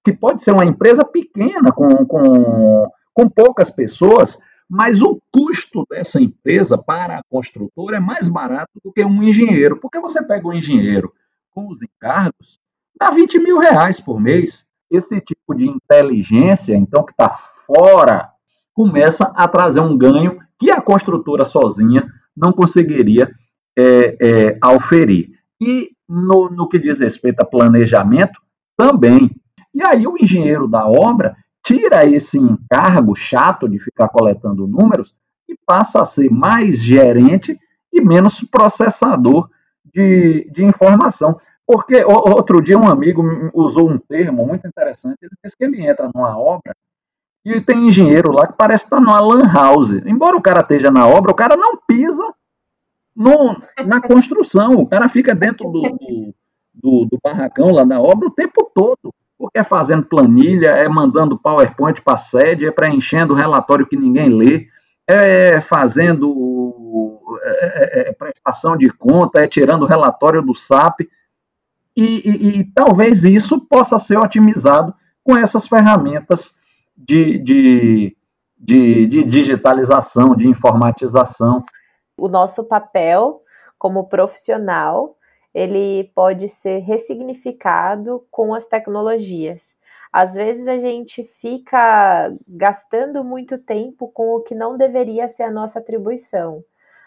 que 0.04 0.12
pode 0.12 0.42
ser 0.42 0.52
uma 0.52 0.64
empresa 0.64 1.04
pequena, 1.04 1.72
com, 1.72 2.06
com, 2.06 2.88
com 3.12 3.28
poucas 3.28 3.70
pessoas, 3.70 4.38
mas 4.68 5.02
o 5.02 5.20
custo 5.32 5.84
dessa 5.90 6.20
empresa 6.20 6.78
para 6.78 7.18
a 7.18 7.22
construtora 7.28 7.96
é 7.96 8.00
mais 8.00 8.28
barato 8.28 8.70
do 8.84 8.92
que 8.92 9.04
um 9.04 9.22
engenheiro, 9.22 9.80
porque 9.80 9.98
você 9.98 10.24
pega 10.24 10.46
um 10.46 10.52
engenheiro 10.52 11.12
com 11.60 11.68
os 11.68 11.82
encargos, 11.82 12.58
dá 12.98 13.10
20 13.10 13.38
mil 13.38 13.58
reais 13.58 14.00
por 14.00 14.18
mês. 14.18 14.64
Esse 14.90 15.20
tipo 15.20 15.54
de 15.54 15.68
inteligência, 15.68 16.74
então, 16.74 17.04
que 17.04 17.12
está 17.12 17.28
fora, 17.30 18.30
começa 18.74 19.24
a 19.36 19.46
trazer 19.46 19.80
um 19.80 19.96
ganho 19.96 20.38
que 20.58 20.70
a 20.70 20.80
construtora 20.80 21.44
sozinha 21.44 22.08
não 22.36 22.52
conseguiria 22.52 23.30
é, 23.78 24.16
é, 24.20 24.58
auferir. 24.60 25.30
E 25.60 25.90
no, 26.08 26.48
no 26.50 26.68
que 26.68 26.78
diz 26.78 26.98
respeito 26.98 27.40
a 27.40 27.44
planejamento, 27.44 28.40
também. 28.76 29.30
E 29.72 29.82
aí 29.82 30.06
o 30.06 30.16
engenheiro 30.18 30.66
da 30.66 30.88
obra 30.88 31.36
tira 31.62 32.04
esse 32.04 32.38
encargo 32.38 33.14
chato 33.14 33.68
de 33.68 33.78
ficar 33.78 34.08
coletando 34.08 34.66
números 34.66 35.14
e 35.48 35.54
passa 35.66 36.00
a 36.00 36.04
ser 36.04 36.30
mais 36.30 36.78
gerente 36.78 37.58
e 37.92 38.00
menos 38.00 38.40
processador 38.40 39.48
de, 39.84 40.50
de 40.50 40.64
informação. 40.64 41.38
Porque 41.70 42.02
outro 42.04 42.60
dia 42.60 42.76
um 42.76 42.88
amigo 42.88 43.22
usou 43.54 43.88
um 43.88 43.96
termo 43.96 44.44
muito 44.44 44.66
interessante. 44.66 45.18
Ele 45.22 45.30
disse 45.44 45.56
que 45.56 45.62
ele 45.62 45.86
entra 45.86 46.10
numa 46.12 46.36
obra 46.36 46.74
e 47.44 47.60
tem 47.60 47.86
engenheiro 47.86 48.32
lá 48.32 48.48
que 48.48 48.54
parece 48.54 48.82
estar 48.82 49.00
numa 49.00 49.20
lan 49.20 49.44
house. 49.44 49.92
Embora 50.04 50.36
o 50.36 50.42
cara 50.42 50.62
esteja 50.62 50.90
na 50.90 51.06
obra, 51.06 51.30
o 51.30 51.34
cara 51.34 51.56
não 51.56 51.76
pisa 51.86 52.34
no, 53.14 53.56
na 53.86 54.00
construção. 54.00 54.72
O 54.72 54.86
cara 54.88 55.08
fica 55.08 55.32
dentro 55.32 55.70
do, 55.70 55.82
do, 55.82 56.34
do, 56.74 57.04
do 57.04 57.18
barracão 57.22 57.70
lá 57.70 57.84
na 57.84 58.00
obra 58.00 58.26
o 58.26 58.32
tempo 58.32 58.68
todo. 58.74 59.14
Porque 59.38 59.60
é 59.60 59.62
fazendo 59.62 60.06
planilha, 60.06 60.70
é 60.70 60.88
mandando 60.88 61.38
PowerPoint 61.38 62.02
para 62.02 62.16
sede, 62.16 62.66
é 62.66 62.72
preenchendo 62.72 63.32
relatório 63.32 63.86
que 63.86 63.96
ninguém 63.96 64.28
lê, 64.28 64.66
é 65.06 65.60
fazendo 65.60 67.20
é, 67.42 68.00
é, 68.00 68.08
é, 68.08 68.12
prestação 68.12 68.76
de 68.76 68.90
conta, 68.90 69.40
é 69.40 69.46
tirando 69.46 69.86
relatório 69.86 70.42
do 70.42 70.52
SAP. 70.52 71.08
E, 71.96 72.28
e, 72.28 72.60
e, 72.60 72.64
talvez 72.72 73.24
isso 73.24 73.60
possa 73.66 73.98
ser 73.98 74.16
otimizado 74.16 74.94
com 75.24 75.36
essas 75.36 75.66
ferramentas 75.66 76.54
de, 76.96 77.38
de, 77.38 78.16
de, 78.58 79.06
de 79.06 79.24
digitalização, 79.24 80.34
de 80.34 80.46
informatização 80.46 81.64
o 82.20 82.28
nosso 82.28 82.62
papel 82.64 83.42
como 83.78 84.08
profissional 84.08 85.16
ele 85.54 86.12
pode 86.14 86.48
ser 86.48 86.78
ressignificado 86.80 88.24
com 88.30 88.54
as 88.54 88.66
tecnologias. 88.66 89.74
Às 90.12 90.34
vezes 90.34 90.68
a 90.68 90.78
gente 90.78 91.24
fica 91.40 92.32
gastando 92.46 93.24
muito 93.24 93.58
tempo 93.58 94.08
com 94.08 94.34
o 94.34 94.42
que 94.42 94.54
não 94.54 94.76
deveria 94.76 95.26
ser 95.28 95.44
a 95.44 95.50
nossa 95.50 95.78
atribuição. 95.78 96.62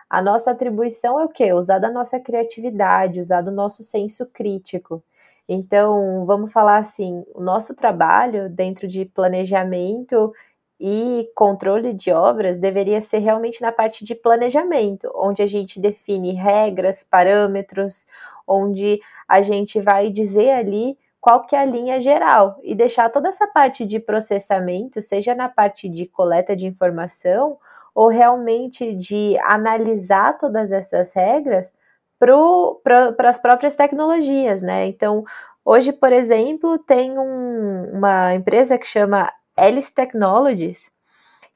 A 0.09 0.21
nossa 0.21 0.51
atribuição 0.51 1.19
é 1.19 1.25
o 1.25 1.29
quê? 1.29 1.53
Usar 1.53 1.79
da 1.79 1.89
nossa 1.89 2.19
criatividade, 2.19 3.19
usar 3.19 3.41
do 3.41 3.51
nosso 3.51 3.83
senso 3.83 4.25
crítico. 4.27 5.03
Então, 5.47 6.25
vamos 6.25 6.51
falar 6.51 6.77
assim: 6.77 7.23
o 7.33 7.41
nosso 7.41 7.75
trabalho 7.75 8.49
dentro 8.49 8.87
de 8.87 9.05
planejamento 9.05 10.33
e 10.79 11.29
controle 11.35 11.93
de 11.93 12.11
obras 12.11 12.59
deveria 12.59 12.99
ser 13.01 13.19
realmente 13.19 13.61
na 13.61 13.71
parte 13.71 14.03
de 14.03 14.15
planejamento, 14.15 15.09
onde 15.15 15.41
a 15.41 15.47
gente 15.47 15.79
define 15.79 16.33
regras, 16.33 17.03
parâmetros, 17.03 18.05
onde 18.47 18.99
a 19.27 19.41
gente 19.41 19.79
vai 19.79 20.09
dizer 20.09 20.51
ali 20.51 20.97
qual 21.21 21.45
que 21.45 21.55
é 21.55 21.59
a 21.59 21.65
linha 21.65 22.01
geral 22.01 22.59
e 22.63 22.75
deixar 22.75 23.09
toda 23.09 23.29
essa 23.29 23.47
parte 23.47 23.85
de 23.85 23.97
processamento, 23.99 25.01
seja 25.01 25.33
na 25.33 25.47
parte 25.47 25.87
de 25.87 26.05
coleta 26.05 26.53
de 26.55 26.65
informação 26.65 27.57
ou 27.93 28.07
realmente 28.07 28.93
de 28.95 29.37
analisar 29.39 30.37
todas 30.37 30.71
essas 30.71 31.13
regras 31.13 31.73
para 32.19 33.29
as 33.29 33.37
próprias 33.37 33.75
tecnologias, 33.75 34.61
né? 34.61 34.87
Então, 34.87 35.25
hoje, 35.63 35.91
por 35.91 36.11
exemplo, 36.11 36.79
tem 36.79 37.17
um, 37.19 37.97
uma 37.97 38.33
empresa 38.33 38.77
que 38.77 38.87
chama 38.87 39.31
Alice 39.55 39.93
Technologies, 39.93 40.91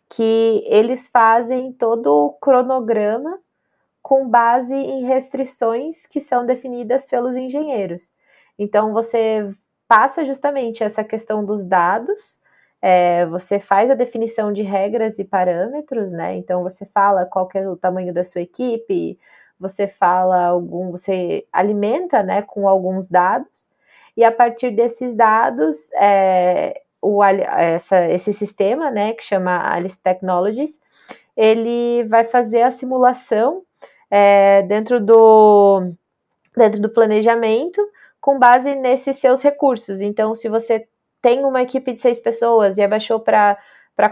que 0.09 0.63
eles 0.67 1.07
fazem 1.07 1.71
todo 1.73 2.07
o 2.07 2.33
cronograma 2.33 3.39
com 4.01 4.29
base 4.29 4.73
em 4.73 5.03
restrições 5.03 6.05
que 6.05 6.21
são 6.21 6.45
definidas 6.45 7.05
pelos 7.05 7.35
engenheiros. 7.35 8.11
Então 8.57 8.93
você 8.93 9.53
passa 9.87 10.23
justamente 10.25 10.83
essa 10.83 11.03
questão 11.03 11.43
dos 11.43 11.63
dados, 11.63 12.41
é, 12.89 13.25
você 13.25 13.59
faz 13.59 13.91
a 13.91 13.95
definição 13.95 14.53
de 14.53 14.61
regras 14.61 15.19
e 15.19 15.25
parâmetros, 15.25 16.13
né? 16.13 16.37
Então 16.37 16.63
você 16.63 16.85
fala 16.85 17.25
qual 17.25 17.49
é 17.53 17.67
o 17.67 17.75
tamanho 17.75 18.13
da 18.13 18.23
sua 18.23 18.39
equipe, 18.39 19.19
você 19.59 19.89
fala 19.89 20.45
algum, 20.45 20.89
você 20.89 21.45
alimenta, 21.51 22.23
né, 22.23 22.43
com 22.43 22.65
alguns 22.65 23.09
dados 23.09 23.67
e 24.15 24.23
a 24.23 24.31
partir 24.31 24.71
desses 24.71 25.13
dados 25.13 25.91
é, 25.95 26.81
o, 27.01 27.21
essa, 27.21 28.07
esse 28.07 28.31
sistema, 28.31 28.89
né, 28.89 29.11
que 29.11 29.23
chama 29.25 29.69
Alice 29.69 30.01
Technologies, 30.01 30.79
ele 31.35 32.05
vai 32.05 32.23
fazer 32.23 32.61
a 32.61 32.71
simulação 32.71 33.63
é, 34.09 34.61
dentro, 34.61 35.01
do, 35.01 35.91
dentro 36.55 36.79
do 36.79 36.89
planejamento 36.89 37.81
com 38.21 38.39
base 38.39 38.75
nesses 38.75 39.17
seus 39.17 39.41
recursos. 39.41 39.99
Então, 39.99 40.33
se 40.33 40.47
você 40.47 40.87
tem 41.21 41.43
uma 41.45 41.61
equipe 41.61 41.93
de 41.93 41.99
seis 41.99 42.19
pessoas 42.19 42.77
e 42.77 42.81
abaixou 42.81 43.19
para 43.19 43.57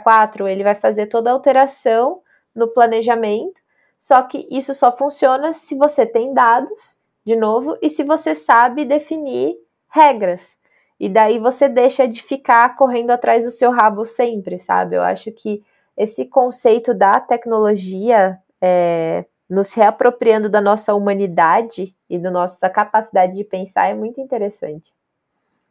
quatro, 0.03 0.47
ele 0.47 0.63
vai 0.63 0.75
fazer 0.75 1.07
toda 1.07 1.29
a 1.29 1.33
alteração 1.33 2.21
no 2.53 2.67
planejamento, 2.67 3.61
só 3.99 4.21
que 4.23 4.47
isso 4.49 4.73
só 4.73 4.95
funciona 4.95 5.53
se 5.53 5.75
você 5.75 6.05
tem 6.05 6.33
dados, 6.33 6.99
de 7.25 7.35
novo, 7.35 7.77
e 7.81 7.89
se 7.89 8.03
você 8.03 8.35
sabe 8.35 8.85
definir 8.85 9.55
regras. 9.89 10.57
E 10.99 11.09
daí 11.09 11.39
você 11.39 11.67
deixa 11.67 12.07
de 12.07 12.21
ficar 12.21 12.75
correndo 12.75 13.11
atrás 13.11 13.43
do 13.43 13.51
seu 13.51 13.71
rabo 13.71 14.05
sempre, 14.05 14.57
sabe? 14.57 14.95
Eu 14.95 15.01
acho 15.01 15.31
que 15.31 15.63
esse 15.97 16.25
conceito 16.25 16.93
da 16.93 17.19
tecnologia 17.19 18.39
é, 18.61 19.25
nos 19.49 19.73
reapropriando 19.73 20.49
da 20.49 20.61
nossa 20.61 20.93
humanidade 20.93 21.95
e 22.09 22.17
da 22.17 22.31
nossa 22.31 22.69
capacidade 22.69 23.33
de 23.33 23.43
pensar 23.43 23.87
é 23.87 23.93
muito 23.93 24.21
interessante. 24.21 24.93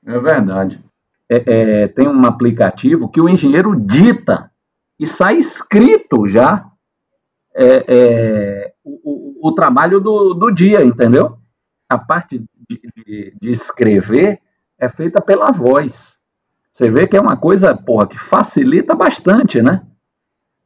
É 0.06 0.18
verdade. 0.18 0.82
É, 1.30 1.36
é, 1.46 1.88
tem 1.88 2.06
um 2.06 2.26
aplicativo 2.26 3.08
que 3.08 3.20
o 3.20 3.28
engenheiro 3.28 3.74
dita 3.74 4.50
e 4.98 5.06
sai 5.06 5.38
escrito 5.38 6.28
já 6.28 6.70
é, 7.56 7.84
é 7.88 8.72
o, 8.84 9.40
o, 9.44 9.48
o, 9.48 9.54
trabalho 9.54 10.00
do, 10.00 10.34
do 10.34 10.50
dia, 10.50 10.84
entendeu? 10.84 11.38
A 11.88 11.96
parte 11.96 12.38
de, 12.38 12.80
de, 12.96 13.36
de, 13.40 13.50
escrever 13.50 14.40
é 14.78 14.88
feita 14.88 15.20
pela 15.22 15.50
voz. 15.50 16.18
Você 16.70 16.90
vê 16.90 17.06
que 17.06 17.16
é 17.16 17.20
uma 17.20 17.36
coisa, 17.36 17.74
porra, 17.74 18.06
que 18.06 18.18
facilita 18.18 18.94
bastante, 18.94 19.62
né? 19.62 19.82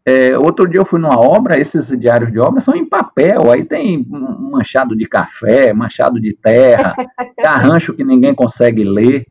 É, 0.05 0.38
outro 0.38 0.67
dia 0.67 0.81
eu 0.81 0.87
fui 0.87 0.99
numa 0.99 1.21
obra, 1.21 1.61
esses 1.61 1.88
diários 2.00 2.33
de 2.33 2.38
obra 2.38 2.62
são 2.62 2.75
em 2.75 2.88
papel, 2.88 3.50
aí 3.50 3.62
tem 3.62 4.07
manchado 4.09 4.97
de 4.97 5.07
café, 5.07 5.71
manchado 5.75 6.19
de 6.19 6.35
terra, 6.35 6.97
arrancho 7.45 7.93
que 7.93 8.03
ninguém 8.03 8.35
consegue 8.35 8.85
ler. 8.85 9.27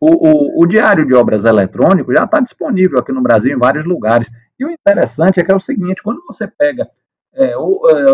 O, 0.00 0.06
o, 0.06 0.62
o, 0.62 0.66
diário 0.66 1.06
de 1.06 1.14
obras 1.14 1.44
eletrônico 1.44 2.12
já 2.12 2.24
está 2.24 2.40
disponível 2.40 2.98
aqui 2.98 3.12
no 3.12 3.20
Brasil 3.20 3.54
em 3.54 3.58
vários 3.58 3.84
lugares. 3.84 4.30
E 4.58 4.64
o 4.64 4.70
interessante 4.70 5.38
é 5.38 5.44
que 5.44 5.52
é 5.52 5.54
o 5.54 5.60
seguinte: 5.60 6.02
quando 6.02 6.22
você 6.26 6.48
pega 6.48 6.88
é, 7.34 7.52
é 7.52 7.56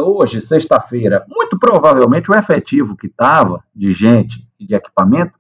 hoje, 0.01 0.41
sexta-feira, 0.41 1.25
muito 1.29 1.59
provavelmente 1.59 2.31
o 2.31 2.35
efetivo 2.35 2.97
que 2.97 3.07
estava 3.07 3.63
de 3.75 3.93
gente 3.93 4.47
e 4.59 4.67
de 4.67 4.75
equipamento 4.75 5.33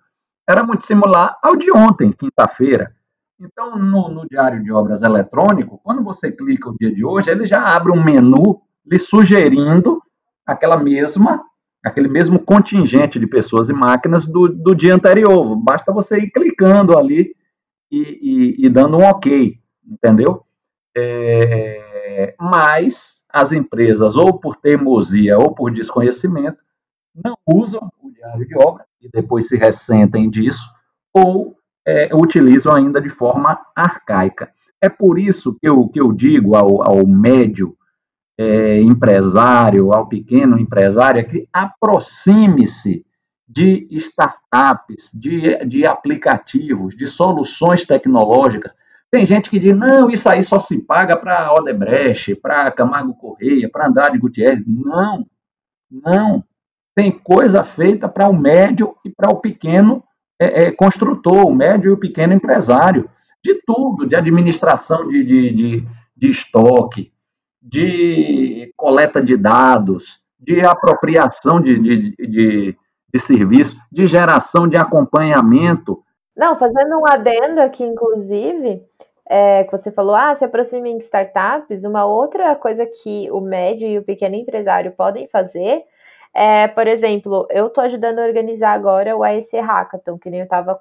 era 0.48 0.62
muito 0.62 0.84
similar 0.84 1.36
ao 1.42 1.56
de 1.56 1.70
ontem, 1.76 2.12
quinta-feira. 2.12 2.94
Então, 3.38 3.76
no, 3.76 4.08
no, 4.08 4.26
diário 4.26 4.62
de 4.62 4.72
obras 4.72 5.02
eletrônico, 5.02 5.80
quando 5.82 6.02
você 6.02 6.32
clica 6.32 6.70
o 6.70 6.76
dia 6.78 6.94
de 6.94 7.04
hoje, 7.04 7.30
ele 7.30 7.44
já 7.44 7.60
abre 7.60 7.92
um 7.92 8.02
menu 8.02 8.62
lhe 8.86 8.98
sugerindo 8.98 10.00
aquela 10.46 10.76
mesma, 10.76 11.42
aquele 11.86 12.08
mesmo 12.08 12.40
contingente 12.40 13.16
de 13.16 13.28
pessoas 13.28 13.68
e 13.68 13.72
máquinas 13.72 14.26
do, 14.26 14.48
do 14.48 14.74
dia 14.74 14.92
anterior. 14.92 15.54
Basta 15.54 15.92
você 15.92 16.18
ir 16.18 16.30
clicando 16.32 16.98
ali 16.98 17.32
e, 17.88 18.56
e, 18.60 18.66
e 18.66 18.68
dando 18.68 18.96
um 18.96 19.04
ok, 19.04 19.56
entendeu? 19.88 20.42
É, 20.96 22.34
mas 22.40 23.20
as 23.32 23.52
empresas, 23.52 24.16
ou 24.16 24.40
por 24.40 24.56
teimosia 24.56 25.38
ou 25.38 25.54
por 25.54 25.70
desconhecimento, 25.70 26.58
não 27.14 27.36
usam 27.46 27.88
o 28.02 28.10
diário 28.10 28.44
de 28.44 28.58
obra 28.58 28.84
e 29.00 29.08
depois 29.08 29.46
se 29.46 29.56
ressentem 29.56 30.28
disso, 30.28 30.68
ou 31.14 31.56
é, 31.86 32.10
utilizam 32.12 32.74
ainda 32.74 33.00
de 33.00 33.08
forma 33.08 33.60
arcaica. 33.76 34.50
É 34.82 34.88
por 34.88 35.20
isso 35.20 35.56
que 35.60 35.68
eu, 35.68 35.86
que 35.88 36.00
eu 36.00 36.12
digo 36.12 36.56
ao, 36.56 36.82
ao 36.82 37.06
médio 37.06 37.76
é, 38.38 38.80
empresário, 38.80 39.92
ao 39.92 40.06
pequeno 40.08 40.58
empresário, 40.58 41.20
é 41.20 41.24
que 41.24 41.48
aproxime-se 41.52 43.04
de 43.48 43.86
startups, 43.92 45.10
de, 45.14 45.64
de 45.64 45.86
aplicativos, 45.86 46.96
de 46.96 47.06
soluções 47.06 47.84
tecnológicas. 47.86 48.74
Tem 49.10 49.24
gente 49.24 49.48
que 49.48 49.60
diz, 49.60 49.74
não, 49.76 50.10
isso 50.10 50.28
aí 50.28 50.42
só 50.42 50.58
se 50.58 50.78
paga 50.78 51.16
para 51.16 51.52
Odebrecht, 51.54 52.34
para 52.36 52.70
Camargo 52.72 53.14
Correia, 53.14 53.70
para 53.70 53.86
Andrade 53.86 54.18
Gutierrez. 54.18 54.66
Não, 54.66 55.24
não. 55.90 56.44
Tem 56.94 57.12
coisa 57.12 57.62
feita 57.62 58.08
para 58.08 58.28
o 58.28 58.36
médio 58.36 58.96
e 59.04 59.10
para 59.10 59.30
o 59.30 59.40
pequeno 59.40 60.02
é, 60.40 60.64
é, 60.64 60.72
construtor, 60.72 61.46
o 61.46 61.54
médio 61.54 61.90
e 61.90 61.94
o 61.94 61.98
pequeno 61.98 62.34
empresário, 62.34 63.08
de 63.42 63.54
tudo, 63.64 64.06
de 64.06 64.16
administração 64.16 65.08
de, 65.08 65.24
de, 65.24 65.52
de, 65.52 65.88
de 66.16 66.30
estoque, 66.30 67.12
de 67.66 68.72
coleta 68.76 69.22
de 69.22 69.36
dados, 69.36 70.20
de 70.38 70.60
apropriação 70.60 71.60
de, 71.60 71.78
de, 71.78 72.16
de, 72.16 72.76
de 73.12 73.20
serviço, 73.20 73.76
de 73.90 74.06
geração 74.06 74.68
de 74.68 74.76
acompanhamento. 74.76 76.02
Não, 76.36 76.56
fazendo 76.56 76.98
um 76.98 77.06
adendo 77.08 77.60
aqui, 77.60 77.82
inclusive, 77.82 78.82
é, 79.28 79.64
que 79.64 79.72
você 79.72 79.90
falou, 79.90 80.14
ah, 80.14 80.34
se 80.34 80.44
aproximem 80.44 80.96
de 80.96 81.02
startups, 81.02 81.84
uma 81.84 82.04
outra 82.04 82.54
coisa 82.54 82.86
que 82.86 83.30
o 83.30 83.40
médio 83.40 83.88
e 83.88 83.98
o 83.98 84.04
pequeno 84.04 84.36
empresário 84.36 84.92
podem 84.92 85.26
fazer 85.26 85.84
é, 86.38 86.68
por 86.68 86.86
exemplo, 86.86 87.48
eu 87.48 87.68
estou 87.68 87.82
ajudando 87.82 88.18
a 88.18 88.26
organizar 88.26 88.72
agora 88.72 89.16
o 89.16 89.24
AEC 89.24 89.58
Hackathon, 89.58 90.18
que 90.18 90.28
nem 90.28 90.40
eu 90.40 90.44
estava 90.44 90.78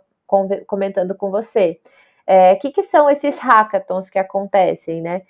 comentando 0.68 1.16
com 1.16 1.32
você. 1.32 1.80
O 1.82 1.88
é, 2.28 2.56
que, 2.56 2.72
que 2.72 2.84
são 2.84 3.10
esses 3.10 3.40
hackathons 3.40 4.10
que 4.10 4.20
acontecem, 4.20 5.02
né? 5.02 5.22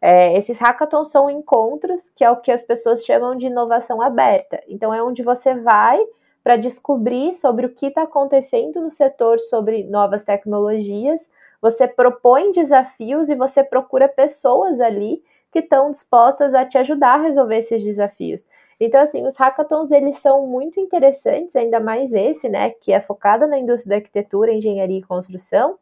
É, 0.00 0.36
esses 0.36 0.58
hackathons 0.58 1.10
são 1.10 1.28
encontros 1.28 2.08
que 2.10 2.24
é 2.24 2.30
o 2.30 2.36
que 2.36 2.50
as 2.50 2.62
pessoas 2.62 3.04
chamam 3.04 3.36
de 3.36 3.46
inovação 3.46 4.00
aberta. 4.00 4.62
Então, 4.68 4.92
é 4.94 5.02
onde 5.02 5.22
você 5.22 5.54
vai 5.54 6.00
para 6.42 6.56
descobrir 6.56 7.34
sobre 7.34 7.66
o 7.66 7.74
que 7.74 7.86
está 7.86 8.02
acontecendo 8.02 8.80
no 8.80 8.88
setor 8.88 9.38
sobre 9.38 9.84
novas 9.84 10.24
tecnologias. 10.24 11.30
Você 11.60 11.86
propõe 11.86 12.52
desafios 12.52 13.28
e 13.28 13.34
você 13.34 13.62
procura 13.62 14.08
pessoas 14.08 14.80
ali 14.80 15.22
que 15.52 15.58
estão 15.58 15.90
dispostas 15.90 16.54
a 16.54 16.64
te 16.64 16.78
ajudar 16.78 17.14
a 17.14 17.22
resolver 17.22 17.58
esses 17.58 17.82
desafios. 17.82 18.46
Então, 18.78 19.02
assim, 19.02 19.26
os 19.26 19.36
hackathons, 19.36 19.90
eles 19.90 20.16
são 20.16 20.46
muito 20.46 20.80
interessantes, 20.80 21.54
ainda 21.54 21.78
mais 21.78 22.14
esse, 22.14 22.48
né, 22.48 22.70
que 22.70 22.92
é 22.92 23.00
focado 23.00 23.46
na 23.46 23.58
indústria 23.58 23.90
da 23.90 23.96
arquitetura, 23.96 24.54
engenharia 24.54 24.98
e 24.98 25.02
construção, 25.02 25.78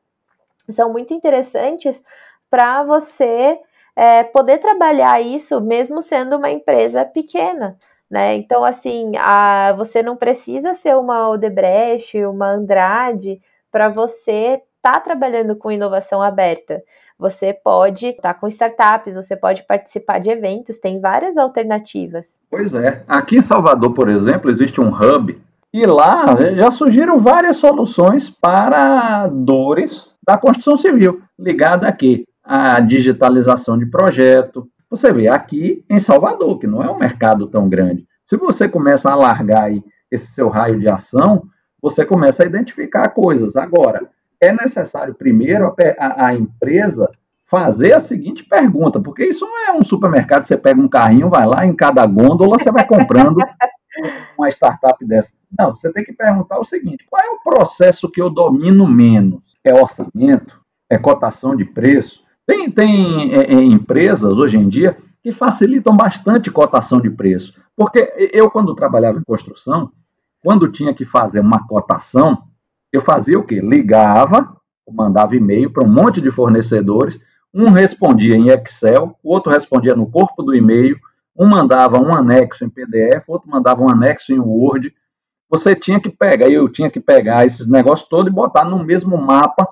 são 0.68 0.90
muito 0.90 1.14
interessantes 1.14 2.02
para 2.50 2.82
você 2.82 3.60
é, 3.98 4.22
poder 4.22 4.58
trabalhar 4.58 5.20
isso 5.20 5.60
mesmo 5.60 6.00
sendo 6.00 6.36
uma 6.36 6.48
empresa 6.48 7.04
pequena, 7.04 7.76
né? 8.08 8.36
Então, 8.36 8.64
assim, 8.64 9.16
a, 9.16 9.72
você 9.76 10.04
não 10.04 10.14
precisa 10.16 10.72
ser 10.74 10.96
uma 10.96 11.28
Odebrecht, 11.28 12.24
uma 12.24 12.48
Andrade, 12.48 13.40
para 13.72 13.88
você 13.88 14.62
estar 14.76 14.92
tá 14.92 15.00
trabalhando 15.00 15.56
com 15.56 15.72
inovação 15.72 16.22
aberta. 16.22 16.80
Você 17.18 17.52
pode 17.52 18.06
estar 18.06 18.34
com 18.34 18.46
startups, 18.46 19.16
você 19.16 19.34
pode 19.34 19.64
participar 19.64 20.20
de 20.20 20.30
eventos, 20.30 20.78
tem 20.78 21.00
várias 21.00 21.36
alternativas. 21.36 22.34
Pois 22.48 22.72
é. 22.74 23.02
Aqui 23.08 23.38
em 23.38 23.42
Salvador, 23.42 23.92
por 23.94 24.08
exemplo, 24.08 24.48
existe 24.48 24.80
um 24.80 24.90
hub 24.90 25.36
e 25.74 25.84
lá 25.84 26.36
já 26.54 26.70
surgiram 26.70 27.18
várias 27.18 27.56
soluções 27.56 28.30
para 28.30 29.26
dores 29.26 30.16
da 30.24 30.38
construção 30.38 30.76
civil, 30.76 31.20
ligada 31.36 31.88
aqui 31.88 32.28
à 32.48 32.80
digitalização 32.80 33.78
de 33.78 33.84
projeto. 33.84 34.66
Você 34.88 35.12
vê 35.12 35.28
aqui 35.28 35.84
em 35.90 35.98
Salvador, 35.98 36.58
que 36.58 36.66
não 36.66 36.82
é 36.82 36.90
um 36.90 36.98
mercado 36.98 37.46
tão 37.46 37.68
grande. 37.68 38.06
Se 38.24 38.38
você 38.38 38.66
começa 38.66 39.10
a 39.10 39.12
alargar 39.12 39.64
aí 39.64 39.84
esse 40.10 40.32
seu 40.32 40.48
raio 40.48 40.80
de 40.80 40.88
ação, 40.88 41.42
você 41.80 42.06
começa 42.06 42.42
a 42.42 42.46
identificar 42.46 43.10
coisas. 43.10 43.54
Agora, 43.54 44.08
é 44.40 44.50
necessário 44.50 45.14
primeiro 45.14 45.66
a, 45.66 45.74
a, 45.98 46.26
a, 46.28 46.34
empresa 46.34 47.10
fazer 47.50 47.94
a 47.94 48.00
seguinte 48.00 48.44
pergunta, 48.44 49.00
porque 49.00 49.26
isso 49.26 49.44
não 49.44 49.66
é 49.66 49.72
um 49.72 49.84
supermercado, 49.84 50.42
você 50.42 50.56
pega 50.56 50.80
um 50.80 50.88
carrinho, 50.88 51.28
vai 51.28 51.46
lá, 51.46 51.66
em 51.66 51.74
cada 51.74 52.04
gôndola 52.06 52.58
você 52.58 52.70
vai 52.70 52.86
comprando 52.86 53.36
uma 54.38 54.48
startup 54.48 55.04
dessa. 55.04 55.34
Não, 55.58 55.74
você 55.74 55.92
tem 55.92 56.04
que 56.04 56.12
perguntar 56.12 56.58
o 56.58 56.64
seguinte: 56.64 57.04
qual 57.10 57.22
é 57.22 57.30
o 57.30 57.42
processo 57.42 58.10
que 58.10 58.20
eu 58.20 58.30
domino 58.30 58.86
menos? 58.86 59.42
É 59.64 59.74
orçamento? 59.74 60.60
É 60.90 60.96
cotação 60.96 61.54
de 61.54 61.64
preço? 61.64 62.26
Tem, 62.48 62.70
tem 62.70 63.34
é, 63.34 63.52
é, 63.52 63.62
empresas 63.62 64.38
hoje 64.38 64.56
em 64.56 64.66
dia 64.70 64.96
que 65.22 65.30
facilitam 65.30 65.94
bastante 65.94 66.50
cotação 66.50 66.98
de 66.98 67.10
preço. 67.10 67.52
Porque 67.76 68.10
eu, 68.32 68.50
quando 68.50 68.74
trabalhava 68.74 69.18
em 69.18 69.22
construção, 69.22 69.92
quando 70.42 70.72
tinha 70.72 70.94
que 70.94 71.04
fazer 71.04 71.40
uma 71.40 71.66
cotação, 71.66 72.44
eu 72.90 73.02
fazia 73.02 73.38
o 73.38 73.44
quê? 73.44 73.60
Ligava, 73.60 74.56
mandava 74.90 75.36
e-mail 75.36 75.70
para 75.70 75.84
um 75.84 75.92
monte 75.92 76.22
de 76.22 76.30
fornecedores, 76.30 77.20
um 77.52 77.68
respondia 77.68 78.34
em 78.34 78.48
Excel, 78.48 79.14
o 79.22 79.30
outro 79.30 79.52
respondia 79.52 79.94
no 79.94 80.10
corpo 80.10 80.42
do 80.42 80.54
e-mail, 80.54 80.98
um 81.36 81.46
mandava 81.46 82.00
um 82.00 82.16
anexo 82.16 82.64
em 82.64 82.70
PDF, 82.70 83.28
outro 83.28 83.50
mandava 83.50 83.82
um 83.82 83.90
anexo 83.90 84.32
em 84.32 84.40
Word. 84.40 84.94
Você 85.50 85.76
tinha 85.76 86.00
que 86.00 86.08
pegar, 86.08 86.48
eu 86.48 86.66
tinha 86.70 86.90
que 86.90 86.98
pegar 86.98 87.44
esses 87.44 87.68
negócios 87.68 88.08
todos 88.08 88.32
e 88.32 88.34
botar 88.34 88.64
no 88.64 88.82
mesmo 88.82 89.18
mapa 89.18 89.68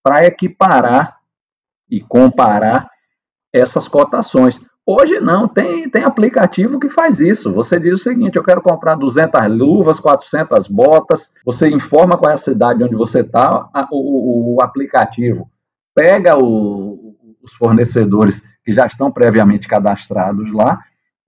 para 0.00 0.24
equiparar 0.24 1.19
e 1.90 2.00
comparar 2.00 2.88
essas 3.52 3.88
cotações. 3.88 4.60
Hoje 4.86 5.20
não, 5.20 5.46
tem, 5.46 5.88
tem 5.88 6.04
aplicativo 6.04 6.80
que 6.80 6.88
faz 6.88 7.20
isso. 7.20 7.52
Você 7.52 7.78
diz 7.78 8.00
o 8.00 8.02
seguinte: 8.02 8.36
eu 8.36 8.44
quero 8.44 8.62
comprar 8.62 8.94
200 8.94 9.46
luvas, 9.48 10.00
400 10.00 10.66
botas. 10.66 11.30
Você 11.44 11.68
informa 11.68 12.16
qual 12.16 12.30
é 12.30 12.34
a 12.34 12.38
cidade 12.38 12.82
onde 12.82 12.96
você 12.96 13.20
está, 13.20 13.68
o, 13.90 14.56
o, 14.56 14.62
aplicativo 14.62 15.50
pega 15.94 16.38
o, 16.38 17.14
os 17.42 17.52
fornecedores 17.54 18.42
que 18.64 18.72
já 18.72 18.86
estão 18.86 19.10
previamente 19.10 19.68
cadastrados 19.68 20.52
lá, 20.52 20.78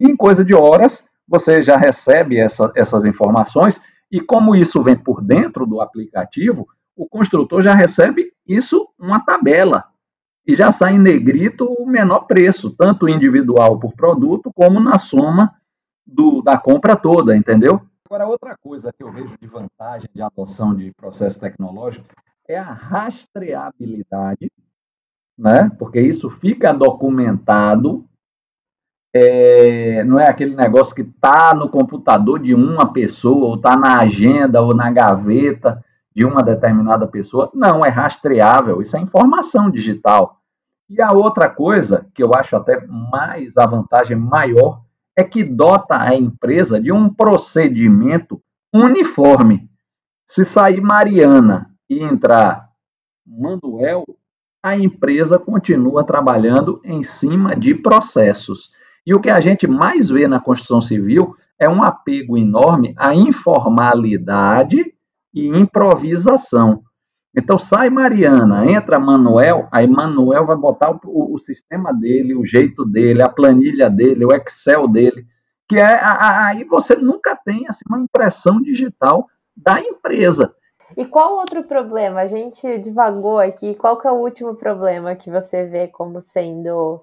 e 0.00 0.10
em 0.10 0.16
coisa 0.16 0.44
de 0.44 0.54
horas 0.54 1.04
você 1.28 1.62
já 1.62 1.76
recebe 1.76 2.38
essa, 2.38 2.72
essas 2.74 3.04
informações. 3.04 3.80
E 4.10 4.20
como 4.20 4.54
isso 4.54 4.82
vem 4.82 4.96
por 4.96 5.22
dentro 5.22 5.64
do 5.66 5.80
aplicativo, 5.80 6.66
o 6.96 7.08
construtor 7.08 7.62
já 7.62 7.74
recebe 7.74 8.32
isso 8.46 8.86
uma 8.98 9.24
tabela 9.24 9.84
e 10.46 10.54
já 10.54 10.72
sai 10.72 10.94
em 10.94 10.98
negrito 10.98 11.66
o 11.66 11.86
menor 11.86 12.26
preço, 12.26 12.70
tanto 12.70 13.08
individual 13.08 13.78
por 13.78 13.94
produto, 13.94 14.50
como 14.54 14.80
na 14.80 14.98
soma 14.98 15.54
do, 16.06 16.42
da 16.42 16.58
compra 16.58 16.96
toda, 16.96 17.36
entendeu? 17.36 17.80
Agora, 18.06 18.26
outra 18.26 18.56
coisa 18.58 18.92
que 18.92 19.02
eu 19.02 19.10
vejo 19.10 19.36
de 19.40 19.46
vantagem 19.46 20.08
de 20.14 20.20
adoção 20.20 20.74
de 20.74 20.92
processo 20.92 21.40
tecnológico 21.40 22.06
é 22.46 22.58
a 22.58 22.72
rastreabilidade, 22.72 24.50
né? 25.38 25.70
porque 25.78 26.00
isso 26.00 26.28
fica 26.28 26.72
documentado, 26.72 28.04
é, 29.14 30.04
não 30.04 30.18
é 30.18 30.28
aquele 30.28 30.54
negócio 30.54 30.94
que 30.94 31.02
está 31.02 31.54
no 31.54 31.68
computador 31.68 32.40
de 32.40 32.54
uma 32.54 32.92
pessoa, 32.92 33.46
ou 33.46 33.54
está 33.54 33.76
na 33.76 34.00
agenda, 34.00 34.60
ou 34.60 34.74
na 34.74 34.90
gaveta, 34.90 35.82
de 36.14 36.24
uma 36.24 36.42
determinada 36.42 37.06
pessoa. 37.06 37.50
Não, 37.54 37.84
é 37.84 37.88
rastreável, 37.88 38.80
isso 38.80 38.96
é 38.96 39.00
informação 39.00 39.70
digital. 39.70 40.40
E 40.88 41.00
a 41.00 41.12
outra 41.12 41.48
coisa, 41.48 42.06
que 42.14 42.22
eu 42.22 42.34
acho 42.34 42.54
até 42.54 42.86
mais 42.86 43.56
a 43.56 43.66
vantagem 43.66 44.16
maior, 44.16 44.82
é 45.16 45.24
que 45.24 45.44
dota 45.44 46.00
a 46.00 46.14
empresa 46.14 46.80
de 46.80 46.92
um 46.92 47.12
procedimento 47.12 48.42
uniforme. 48.72 49.68
Se 50.26 50.44
sair 50.44 50.80
Mariana 50.80 51.70
e 51.88 52.02
entrar 52.02 52.68
Manuel, 53.26 54.04
a 54.62 54.76
empresa 54.76 55.38
continua 55.38 56.04
trabalhando 56.04 56.80
em 56.84 57.02
cima 57.02 57.56
de 57.56 57.74
processos. 57.74 58.70
E 59.06 59.14
o 59.14 59.20
que 59.20 59.28
a 59.28 59.40
gente 59.40 59.66
mais 59.66 60.08
vê 60.08 60.28
na 60.28 60.40
construção 60.40 60.80
civil 60.80 61.34
é 61.58 61.68
um 61.68 61.82
apego 61.82 62.38
enorme 62.38 62.94
à 62.96 63.14
informalidade 63.14 64.91
e 65.32 65.48
improvisação. 65.48 66.82
Então 67.34 67.58
sai 67.58 67.88
Mariana, 67.88 68.70
entra 68.70 68.98
Manuel, 68.98 69.66
aí 69.72 69.86
Manuel 69.86 70.44
vai 70.44 70.56
botar 70.56 70.90
o, 70.90 71.34
o, 71.34 71.38
sistema 71.38 71.92
dele, 71.92 72.34
o 72.34 72.44
jeito 72.44 72.84
dele, 72.84 73.22
a 73.22 73.28
planilha 73.28 73.88
dele, 73.88 74.24
o 74.24 74.32
Excel 74.32 74.86
dele, 74.86 75.24
que 75.66 75.78
é 75.78 76.00
aí 76.02 76.64
você 76.64 76.94
nunca 76.94 77.34
tem 77.34 77.66
assim, 77.68 77.84
uma 77.88 78.00
impressão 78.00 78.60
digital 78.60 79.26
da 79.56 79.80
empresa. 79.80 80.54
E 80.94 81.06
qual 81.06 81.38
outro 81.38 81.62
problema? 81.64 82.20
A 82.20 82.26
gente 82.26 82.78
divagou 82.78 83.38
aqui. 83.38 83.74
Qual 83.74 83.98
que 83.98 84.06
é 84.06 84.10
o 84.10 84.20
último 84.20 84.54
problema 84.54 85.16
que 85.16 85.30
você 85.30 85.66
vê 85.66 85.88
como 85.88 86.20
sendo 86.20 87.02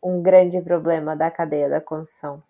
um 0.00 0.22
grande 0.22 0.60
problema 0.60 1.16
da 1.16 1.30
cadeia 1.30 1.68
da 1.68 1.80
construção? 1.80 2.40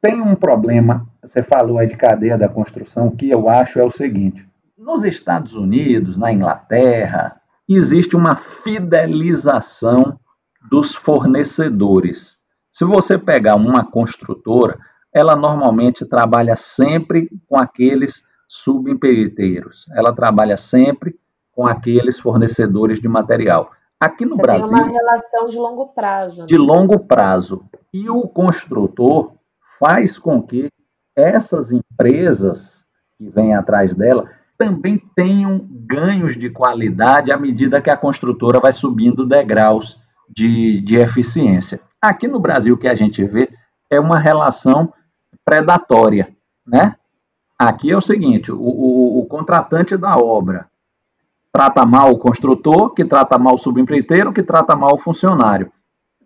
Tem 0.00 0.20
um 0.20 0.34
problema, 0.34 1.06
você 1.22 1.42
falou 1.42 1.78
aí 1.78 1.86
de 1.86 1.96
cadeia 1.96 2.36
da 2.36 2.48
construção, 2.48 3.10
que 3.10 3.30
eu 3.30 3.48
acho 3.48 3.78
é 3.78 3.84
o 3.84 3.92
seguinte: 3.92 4.46
nos 4.76 5.04
Estados 5.04 5.54
Unidos, 5.54 6.18
na 6.18 6.32
Inglaterra, 6.32 7.40
existe 7.68 8.16
uma 8.16 8.36
fidelização 8.36 10.18
dos 10.70 10.94
fornecedores. 10.94 12.38
Se 12.70 12.84
você 12.84 13.18
pegar 13.18 13.54
uma 13.54 13.84
construtora, 13.84 14.78
ela 15.12 15.36
normalmente 15.36 16.04
trabalha 16.06 16.56
sempre 16.56 17.28
com 17.48 17.56
aqueles 17.56 18.24
subempreiteiros. 18.48 19.86
Ela 19.94 20.14
trabalha 20.14 20.56
sempre 20.56 21.18
com 21.52 21.66
aqueles 21.66 22.18
fornecedores 22.18 23.00
de 23.00 23.08
material. 23.08 23.70
Aqui 24.00 24.24
no 24.24 24.36
Você 24.36 24.42
Brasil. 24.42 24.68
Tem 24.68 24.84
uma 24.84 24.92
relação 24.92 25.46
de 25.46 25.56
longo 25.56 25.88
prazo. 25.88 26.40
Né? 26.40 26.46
De 26.46 26.56
longo 26.56 26.98
prazo. 26.98 27.64
E 27.92 28.08
o 28.08 28.22
construtor 28.22 29.32
faz 29.82 30.16
com 30.16 30.40
que 30.40 30.68
essas 31.16 31.72
empresas 31.72 32.86
que 33.18 33.28
vêm 33.28 33.52
atrás 33.52 33.96
dela 33.96 34.30
também 34.56 34.96
tenham 35.16 35.66
ganhos 35.68 36.38
de 36.38 36.48
qualidade 36.50 37.32
à 37.32 37.36
medida 37.36 37.82
que 37.82 37.90
a 37.90 37.96
construtora 37.96 38.60
vai 38.60 38.70
subindo 38.70 39.26
degraus 39.26 39.98
de, 40.28 40.80
de 40.82 40.98
eficiência. 40.98 41.80
Aqui 42.00 42.28
no 42.28 42.38
Brasil, 42.38 42.76
o 42.76 42.78
que 42.78 42.88
a 42.88 42.94
gente 42.94 43.24
vê 43.24 43.50
é 43.90 43.98
uma 43.98 44.20
relação 44.20 44.92
predatória, 45.44 46.32
né? 46.64 46.94
Aqui 47.58 47.90
é 47.90 47.96
o 47.96 48.00
seguinte: 48.00 48.52
o, 48.52 48.60
o, 48.60 49.18
o 49.20 49.26
contratante 49.26 49.96
da 49.96 50.16
obra 50.16 50.68
trata 51.52 51.84
mal 51.84 52.12
o 52.12 52.18
construtor, 52.18 52.94
que 52.94 53.04
trata 53.04 53.36
mal 53.36 53.54
o 53.54 53.58
subempreiteiro, 53.58 54.32
que 54.32 54.44
trata 54.44 54.76
mal 54.76 54.94
o 54.94 54.98
funcionário. 54.98 55.72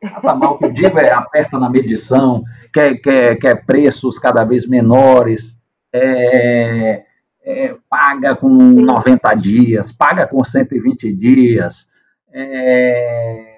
Trata 0.01 0.35
mal, 0.35 0.59
que 0.59 0.67
eu 0.67 0.73
digo, 0.73 0.99
é 0.99 1.13
aperta 1.13 1.59
na 1.59 1.71
medição, 1.71 2.43
quer, 2.73 2.97
quer, 2.97 3.37
quer 3.37 3.65
preços 3.65 4.19
cada 4.19 4.45
vez 4.45 4.67
menores, 4.67 5.59
é, 5.93 7.05
é, 7.45 7.77
paga 7.89 8.37
com 8.37 8.49
90 8.49 9.35
dias, 9.35 9.93
paga 9.93 10.27
com 10.27 10.43
120 10.43 11.13
dias, 11.13 11.89
é, 12.33 13.57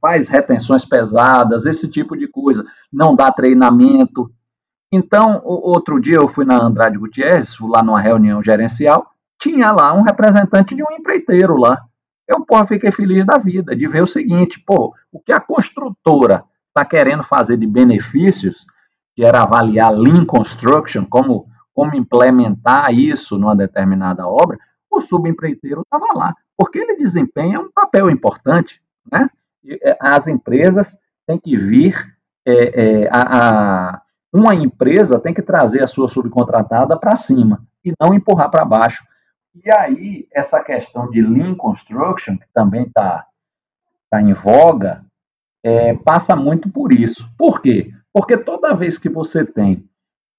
faz 0.00 0.28
retenções 0.28 0.84
pesadas, 0.84 1.66
esse 1.66 1.88
tipo 1.88 2.16
de 2.16 2.28
coisa, 2.28 2.64
não 2.92 3.14
dá 3.14 3.30
treinamento. 3.32 4.30
Então, 4.90 5.42
outro 5.44 6.00
dia 6.00 6.16
eu 6.16 6.28
fui 6.28 6.44
na 6.44 6.56
Andrade 6.56 6.96
Gutierrez, 6.96 7.58
lá 7.60 7.82
numa 7.82 8.00
reunião 8.00 8.42
gerencial, 8.42 9.06
tinha 9.38 9.70
lá 9.70 9.92
um 9.92 10.02
representante 10.02 10.74
de 10.74 10.82
um 10.82 10.92
empreiteiro 10.92 11.56
lá. 11.56 11.82
Eu, 12.28 12.44
pô, 12.44 12.64
fiquei 12.66 12.92
feliz 12.92 13.24
da 13.24 13.38
vida 13.38 13.74
de 13.74 13.88
ver 13.88 14.02
o 14.02 14.06
seguinte, 14.06 14.62
pô, 14.64 14.94
o 15.10 15.18
que 15.18 15.32
a 15.32 15.40
construtora 15.40 16.44
está 16.68 16.84
querendo 16.84 17.22
fazer 17.22 17.56
de 17.56 17.66
benefícios, 17.66 18.66
que 19.16 19.24
era 19.24 19.42
avaliar 19.42 19.90
Lean 19.92 20.26
Construction, 20.26 21.06
como, 21.06 21.46
como 21.72 21.96
implementar 21.96 22.92
isso 22.92 23.38
numa 23.38 23.56
determinada 23.56 24.28
obra, 24.28 24.58
o 24.90 25.00
subempreiteiro 25.00 25.80
estava 25.80 26.06
lá, 26.14 26.34
porque 26.56 26.78
ele 26.78 26.96
desempenha 26.96 27.60
um 27.60 27.70
papel 27.72 28.10
importante. 28.10 28.80
Né? 29.10 29.28
É, 29.82 29.96
as 29.98 30.28
empresas 30.28 30.98
têm 31.26 31.38
que 31.38 31.56
vir, 31.56 31.96
é, 32.46 32.52
é, 32.52 33.08
a, 33.10 33.92
a, 33.92 34.02
uma 34.32 34.54
empresa 34.54 35.18
tem 35.18 35.32
que 35.32 35.42
trazer 35.42 35.82
a 35.82 35.86
sua 35.86 36.08
subcontratada 36.08 36.98
para 36.98 37.16
cima 37.16 37.62
e 37.84 37.92
não 37.98 38.12
empurrar 38.12 38.50
para 38.50 38.64
baixo. 38.66 39.02
E 39.64 39.70
aí, 39.70 40.28
essa 40.30 40.62
questão 40.62 41.10
de 41.10 41.20
Lean 41.20 41.54
Construction, 41.54 42.36
que 42.36 42.46
também 42.52 42.84
está 42.84 43.26
tá 44.10 44.22
em 44.22 44.32
voga, 44.32 45.04
é, 45.62 45.94
passa 45.94 46.36
muito 46.36 46.70
por 46.70 46.92
isso. 46.92 47.28
Por 47.36 47.60
quê? 47.60 47.92
Porque 48.12 48.36
toda 48.36 48.74
vez 48.74 48.98
que 48.98 49.08
você 49.08 49.44
tem 49.44 49.84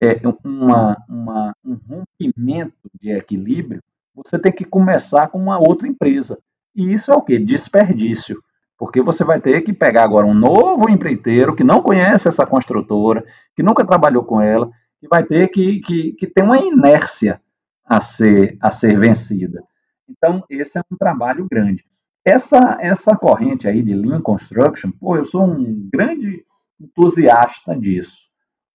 é, 0.02 0.22
uma, 0.44 0.98
uma, 1.08 1.54
um 1.66 1.78
rompimento 1.88 2.90
de 3.00 3.12
equilíbrio, 3.12 3.82
você 4.16 4.40
tem 4.40 4.52
que 4.52 4.64
começar 4.64 5.28
com 5.28 5.38
uma 5.38 5.60
outra 5.60 5.88
empresa. 5.88 6.40
E 6.76 6.94
isso 6.94 7.12
é 7.12 7.16
o 7.16 7.22
quê? 7.22 7.38
Desperdício. 7.38 8.42
Porque 8.78 9.02
você 9.02 9.26
vai 9.26 9.42
ter 9.42 9.62
que 9.62 9.74
pegar 9.74 10.04
agora 10.04 10.26
um 10.26 10.34
novo 10.34 10.90
empreiteiro 10.90 11.56
que 11.56 11.64
não 11.64 11.82
conhece 11.82 12.30
essa 12.30 12.46
construtora, 12.46 13.26
que 13.54 13.62
nunca 13.62 13.86
trabalhou 13.86 14.24
com 14.24 14.40
ela, 14.40 14.70
que 15.02 15.08
vai 15.10 15.24
ter 15.24 15.50
que, 15.50 15.82
que, 15.82 16.14
que 16.14 16.28
ter 16.28 16.44
uma 16.44 16.58
inércia 16.58 17.42
a 17.90 18.00
ser, 18.00 18.56
a 18.62 18.70
ser 18.70 19.00
vencida. 19.00 19.64
Então, 20.08 20.44
esse 20.48 20.78
é 20.78 20.82
um 20.92 20.96
trabalho 20.96 21.48
grande. 21.50 21.84
Essa, 22.24 22.78
essa 22.80 23.16
corrente 23.16 23.68
aí 23.68 23.82
de 23.82 23.96
Lean 23.96 24.22
Construction, 24.22 24.92
pô, 24.92 25.18
eu 25.18 25.26
sou 25.26 25.44
um 25.44 25.90
grande 25.92 26.46
entusiasta 26.80 27.76
disso. 27.76 28.18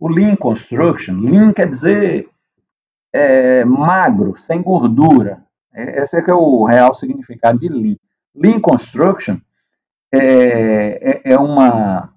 O 0.01 0.09
Lean 0.09 0.35
Construction, 0.35 1.15
Lean 1.21 1.53
quer 1.53 1.69
dizer 1.71 2.29
é, 3.13 3.65
magro, 3.65 4.37
sem 4.37 4.61
gordura. 4.61 5.45
É, 5.73 6.01
esse 6.01 6.17
é, 6.17 6.23
que 6.23 6.31
é 6.31 6.35
o 6.35 6.65
real 6.65 6.93
significado 6.95 7.59
de 7.59 7.69
Lean. 7.69 7.97
Lean 8.35 8.61
Construction 8.61 9.37
é, 10.13 11.31
é, 11.31 11.33
é 11.33 11.39
uma, 11.39 12.13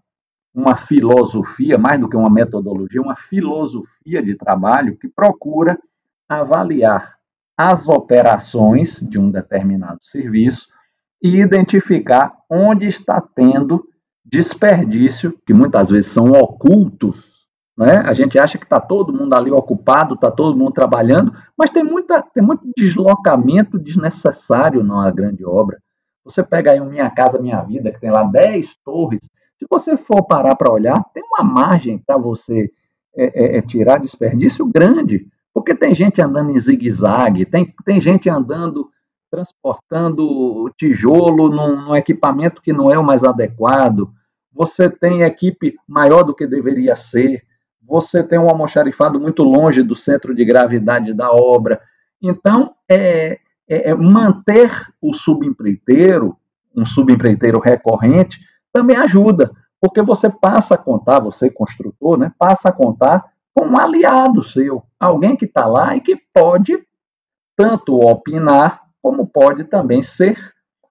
uma 0.53 0.75
filosofia, 0.75 1.77
mais 1.77 1.99
do 1.99 2.10
que 2.10 2.17
uma 2.17 2.29
metodologia, 2.29 3.01
uma 3.01 3.15
filosofia 3.15 4.23
de 4.23 4.36
trabalho 4.36 4.97
que 4.97 5.07
procura 5.07 5.77
avaliar 6.28 7.18
as 7.58 7.88
operações 7.88 9.00
de 9.00 9.20
um 9.20 9.32
determinado 9.32 10.00
serviço 10.02 10.68
e 11.22 11.42
identificar 11.42 12.34
onde 12.50 12.86
está 12.86 13.20
tendo 13.20 13.88
desperdício, 14.24 15.38
que 15.46 15.54
muitas 15.54 15.90
vezes 15.90 16.12
são 16.12 16.32
ocultos. 16.32 17.38
Né? 17.78 17.98
A 17.98 18.13
gente 18.13 18.38
acha 18.38 18.58
que 18.58 18.66
está 18.66 18.80
todo 18.80 19.13
mundo 19.13 19.34
ali 19.34 19.52
ocupado, 19.52 20.16
está 20.16 20.30
todo 20.30 20.58
mundo 20.58 20.72
trabalhando, 20.72 21.34
mas 21.58 21.70
tem, 21.70 21.84
muita, 21.84 22.22
tem 22.22 22.44
muito 22.44 22.70
deslocamento 22.76 23.80
desnecessário 23.80 24.84
na 24.84 25.10
grande 25.12 25.46
obra. 25.46 25.80
Você 26.24 26.44
pega 26.44 26.72
aí 26.72 26.82
o 26.82 26.86
Minha 26.86 27.10
Casa 27.10 27.40
Minha 27.40 27.62
Vida, 27.62 27.92
que 27.92 28.02
tem 28.02 28.12
lá 28.12 28.24
10 28.24 28.76
torres. 28.84 29.22
Se 29.58 29.66
você 29.70 29.96
for 29.96 30.24
parar 30.24 30.56
para 30.56 30.72
olhar, 30.72 31.02
tem 31.13 31.24
uma 31.24 31.44
margem 31.44 31.98
para 31.98 32.18
você 32.18 32.70
é, 33.16 33.26
é, 33.26 33.58
é, 33.58 33.62
tirar 33.62 34.00
desperdício 34.00 34.66
grande. 34.66 35.28
Porque 35.58 35.74
tem 35.74 35.91
gente 35.91 36.22
andando 36.22 36.52
em 36.52 36.60
zigue-zague, 36.60 37.43
tem, 37.43 37.74
tem 37.84 38.00
gente 38.00 38.30
andando 38.30 38.91
transportando 39.32 40.72
tijolo 40.78 41.50
num, 41.50 41.88
num, 41.88 41.96
equipamento 41.96 42.62
que 42.62 42.72
não 42.72 42.91
é 42.91 43.00
o 43.00 43.04
mais 43.04 43.24
adequado, 43.24 44.08
você 44.54 44.88
tem 44.88 45.24
equipe 45.24 45.74
maior 45.88 46.22
do 46.22 46.36
que 46.36 46.46
deveria 46.46 46.96
ser, 46.96 47.41
você 47.82 48.24
tem 48.24 48.38
um 48.38 48.48
almoxarifado 48.48 49.20
muito 49.20 49.41
longe 49.41 49.82
do 49.82 49.96
centro 49.96 50.36
de 50.36 50.46
gravidade 50.46 51.12
da 51.12 51.32
obra. 51.32 51.82
Então, 52.22 52.76
é, 52.88 53.39
é, 53.67 53.89
é 53.89 53.96
manter 53.96 54.72
o 55.02 55.12
subempreiteiro 55.12 56.38
um 56.76 56.86
subempreiteiro 56.86 57.60
recorrente, 57.60 58.39
também 58.72 58.96
ajuda, 58.96 59.52
porque 59.82 60.04
você 60.04 60.30
passa 60.30 60.76
a 60.76 60.78
contar, 60.78 61.20
você 61.20 61.50
construtor, 61.50 62.15
né, 62.15 62.32
passa 62.38 62.70
a 62.70 62.72
contar 62.72 63.26
com 63.56 63.65
um 63.65 63.80
aliado 63.80 64.43
seu, 64.43 64.84
alguém 64.99 65.36
que 65.36 65.45
está 65.45 65.65
lá 65.65 65.95
e 65.95 66.01
que 66.01 66.15
pode 66.33 66.77
tanto 67.55 67.95
opinar, 67.99 68.81
como 69.01 69.27
pode 69.27 69.63
também 69.63 70.01
ser 70.01 70.38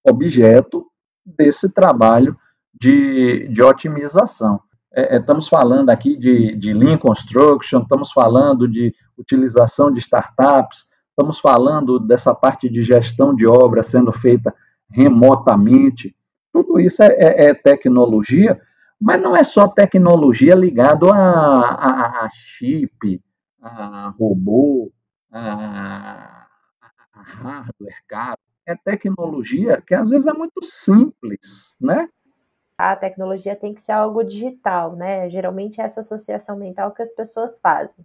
objeto 0.05 0.87
desse 1.25 1.73
trabalho 1.73 2.37
de, 2.75 3.49
de 3.49 3.63
otimização. 3.63 4.61
É, 4.95 5.17
é, 5.17 5.19
estamos 5.19 5.49
falando 5.49 5.91
aqui 5.91 6.17
de, 6.17 6.55
de 6.57 6.73
Lean 6.73 6.99
Construction, 6.99 7.83
estamos 7.83 8.13
falando 8.13 8.69
de 8.69 8.95
utilização 9.17 9.93
de 9.93 10.01
startups, 10.01 10.87
estamos 11.11 11.39
falando 11.39 11.99
dessa 11.99 12.35
parte 12.35 12.69
de 12.69 12.83
gestão 12.83 13.35
de 13.35 13.47
obra 13.47 13.83
sendo 13.83 14.13
feita 14.13 14.55
remotamente. 14.91 16.15
Tudo 16.53 16.81
isso 16.81 17.03
é, 17.03 17.09
é, 17.09 17.45
é 17.47 17.55
tecnologia, 17.55 18.61
mas 19.01 19.21
não 19.21 19.37
é 19.37 19.45
só 19.45 19.69
tecnologia 19.69 20.55
ligado 20.55 21.11
a, 21.11 21.17
a, 21.17 22.25
a 22.25 22.29
chip, 22.31 23.21
a 23.67 24.15
robô, 24.19 24.93
a, 25.31 26.47
a 27.13 27.23
hardware 27.23 28.03
caro. 28.09 28.39
É 28.67 28.75
tecnologia 28.75 29.81
que 29.81 29.95
às 29.95 30.11
vezes 30.11 30.27
é 30.27 30.33
muito 30.33 30.65
simples, 30.65 31.77
né? 31.81 32.09
a 32.79 32.95
tecnologia 32.95 33.57
tem 33.57 33.73
que 33.73 33.81
ser 33.81 33.93
algo 33.93 34.23
digital, 34.23 34.95
né? 34.97 35.31
Geralmente 35.31 35.81
é 35.81 35.85
essa 35.85 36.01
associação 36.01 36.57
mental 36.57 36.91
que 36.93 37.03
as 37.03 37.11
pessoas 37.11 37.59
fazem. 37.59 38.05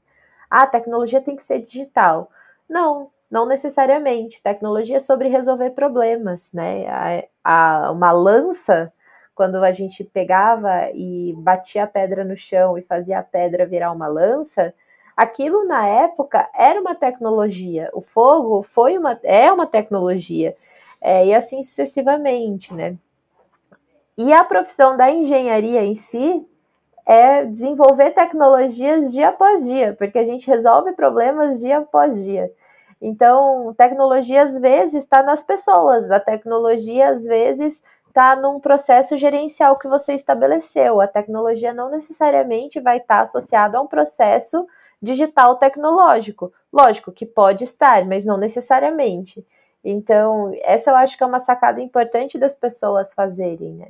Ah, 0.49 0.63
a 0.63 0.67
tecnologia 0.67 1.21
tem 1.21 1.35
que 1.35 1.43
ser 1.43 1.59
digital. 1.61 2.29
Não, 2.69 3.11
não 3.29 3.45
necessariamente. 3.45 4.41
Tecnologia 4.41 4.97
é 4.97 4.99
sobre 5.01 5.27
resolver 5.27 5.71
problemas, 5.71 6.51
né? 6.53 6.87
A, 7.43 7.87
a, 7.87 7.91
uma 7.91 8.11
lança, 8.11 8.93
quando 9.35 9.57
a 9.57 9.71
gente 9.71 10.03
pegava 10.05 10.89
e 10.93 11.33
batia 11.37 11.83
a 11.83 11.87
pedra 11.87 12.23
no 12.23 12.37
chão 12.37 12.77
e 12.77 12.81
fazia 12.81 13.19
a 13.19 13.23
pedra 13.23 13.65
virar 13.65 13.91
uma 13.91 14.07
lança, 14.07 14.73
aquilo 15.15 15.65
na 15.65 15.85
época 15.85 16.49
era 16.53 16.79
uma 16.79 16.95
tecnologia. 16.95 17.89
O 17.93 18.01
fogo 18.01 18.63
foi 18.63 18.97
uma, 18.97 19.19
é 19.23 19.51
uma 19.51 19.67
tecnologia. 19.67 20.55
É, 21.01 21.25
e 21.25 21.33
assim 21.33 21.63
sucessivamente, 21.63 22.73
né? 22.73 22.95
E 24.17 24.31
a 24.33 24.43
profissão 24.43 24.95
da 24.95 25.09
engenharia 25.09 25.83
em 25.83 25.95
si 25.95 26.47
é 27.05 27.43
desenvolver 27.43 28.11
tecnologias 28.11 29.11
dia 29.11 29.29
após 29.29 29.65
dia, 29.65 29.95
porque 29.97 30.19
a 30.19 30.25
gente 30.25 30.47
resolve 30.47 30.91
problemas 30.93 31.59
dia 31.59 31.79
após 31.79 32.23
dia. 32.23 32.51
Então, 33.01 33.73
tecnologia 33.75 34.43
às 34.43 34.59
vezes 34.59 35.03
está 35.03 35.23
nas 35.23 35.43
pessoas, 35.43 36.11
a 36.11 36.19
tecnologia 36.19 37.09
às 37.09 37.23
vezes 37.23 37.81
está 38.07 38.35
num 38.35 38.59
processo 38.59 39.17
gerencial 39.17 39.79
que 39.79 39.87
você 39.87 40.13
estabeleceu. 40.13 41.01
A 41.01 41.07
tecnologia 41.07 41.73
não 41.73 41.89
necessariamente 41.89 42.79
vai 42.79 42.97
estar 42.97 43.21
associada 43.21 43.77
a 43.77 43.81
um 43.81 43.87
processo 43.87 44.67
digital 45.01 45.55
tecnológico. 45.55 46.53
Lógico 46.71 47.11
que 47.11 47.25
pode 47.25 47.63
estar, 47.63 48.05
mas 48.05 48.23
não 48.23 48.37
necessariamente. 48.37 49.45
Então, 49.83 50.51
essa 50.61 50.91
eu 50.91 50.95
acho 50.95 51.17
que 51.17 51.23
é 51.23 51.27
uma 51.27 51.39
sacada 51.39 51.81
importante 51.81 52.37
das 52.37 52.55
pessoas 52.55 53.13
fazerem, 53.13 53.73
né? 53.73 53.87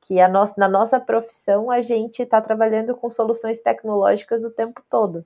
Que 0.00 0.20
a 0.20 0.28
nossa, 0.28 0.54
na 0.56 0.68
nossa 0.68 0.98
profissão 0.98 1.70
a 1.70 1.80
gente 1.82 2.22
está 2.22 2.40
trabalhando 2.40 2.94
com 2.94 3.10
soluções 3.10 3.60
tecnológicas 3.60 4.42
o 4.44 4.50
tempo 4.50 4.82
todo. 4.88 5.24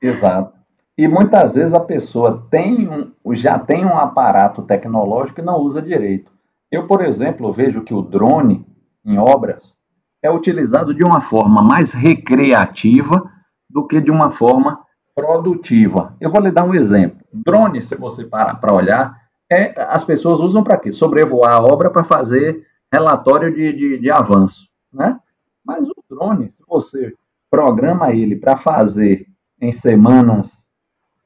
Exato. 0.00 0.62
E 0.96 1.08
muitas 1.08 1.54
vezes 1.54 1.72
a 1.72 1.80
pessoa 1.80 2.46
tem 2.50 2.88
um, 2.88 3.34
já 3.34 3.58
tem 3.58 3.84
um 3.84 3.96
aparato 3.96 4.62
tecnológico 4.62 5.40
e 5.40 5.44
não 5.44 5.58
usa 5.58 5.80
direito. 5.80 6.30
Eu, 6.70 6.86
por 6.86 7.04
exemplo, 7.04 7.52
vejo 7.52 7.82
que 7.82 7.94
o 7.94 8.02
drone 8.02 8.66
em 9.04 9.18
obras 9.18 9.74
é 10.22 10.30
utilizado 10.30 10.94
de 10.94 11.02
uma 11.02 11.20
forma 11.20 11.62
mais 11.62 11.92
recreativa 11.92 13.31
do 13.72 13.86
que 13.86 14.00
de 14.00 14.10
uma 14.10 14.30
forma 14.30 14.80
produtiva. 15.14 16.14
Eu 16.20 16.30
vou 16.30 16.40
lhe 16.40 16.50
dar 16.50 16.64
um 16.64 16.74
exemplo. 16.74 17.18
Drone, 17.32 17.82
se 17.82 17.94
você 17.96 18.24
parar 18.24 18.56
para 18.56 18.72
olhar, 18.72 19.20
é, 19.50 19.74
as 19.88 20.04
pessoas 20.04 20.40
usam 20.40 20.62
para 20.62 20.78
quê? 20.78 20.90
Sobrevoar 20.92 21.52
a 21.52 21.62
obra 21.62 21.90
para 21.90 22.04
fazer 22.04 22.66
relatório 22.92 23.54
de, 23.54 23.72
de, 23.72 23.98
de, 23.98 24.10
avanço, 24.10 24.68
né? 24.92 25.18
Mas 25.64 25.86
o 25.88 25.94
drone, 26.08 26.50
se 26.50 26.62
você 26.68 27.14
programa 27.50 28.12
ele 28.12 28.36
para 28.36 28.56
fazer 28.56 29.26
em 29.60 29.72
semanas, 29.72 30.66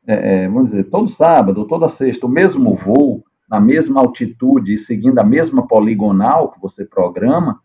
é, 0.07 0.45
é, 0.45 0.49
vamos 0.49 0.71
dizer, 0.71 0.85
todo 0.85 1.09
sábado, 1.09 1.67
toda 1.67 1.89
sexta, 1.89 2.27
o 2.27 2.29
mesmo 2.29 2.75
voo, 2.75 3.25
na 3.49 3.61
mesma 3.61 4.01
altitude 4.01 4.75
e 4.75 4.79
seguindo 4.79 5.19
a 5.19 5.25
mesma 5.25 5.67
poligonal 5.67 6.51
que 6.51 6.61
você 6.61 6.85
programa, 6.85 7.61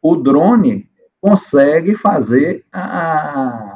o 0.00 0.16
drone 0.16 0.88
consegue 1.20 1.94
fazer 1.94 2.64
a, 2.72 3.75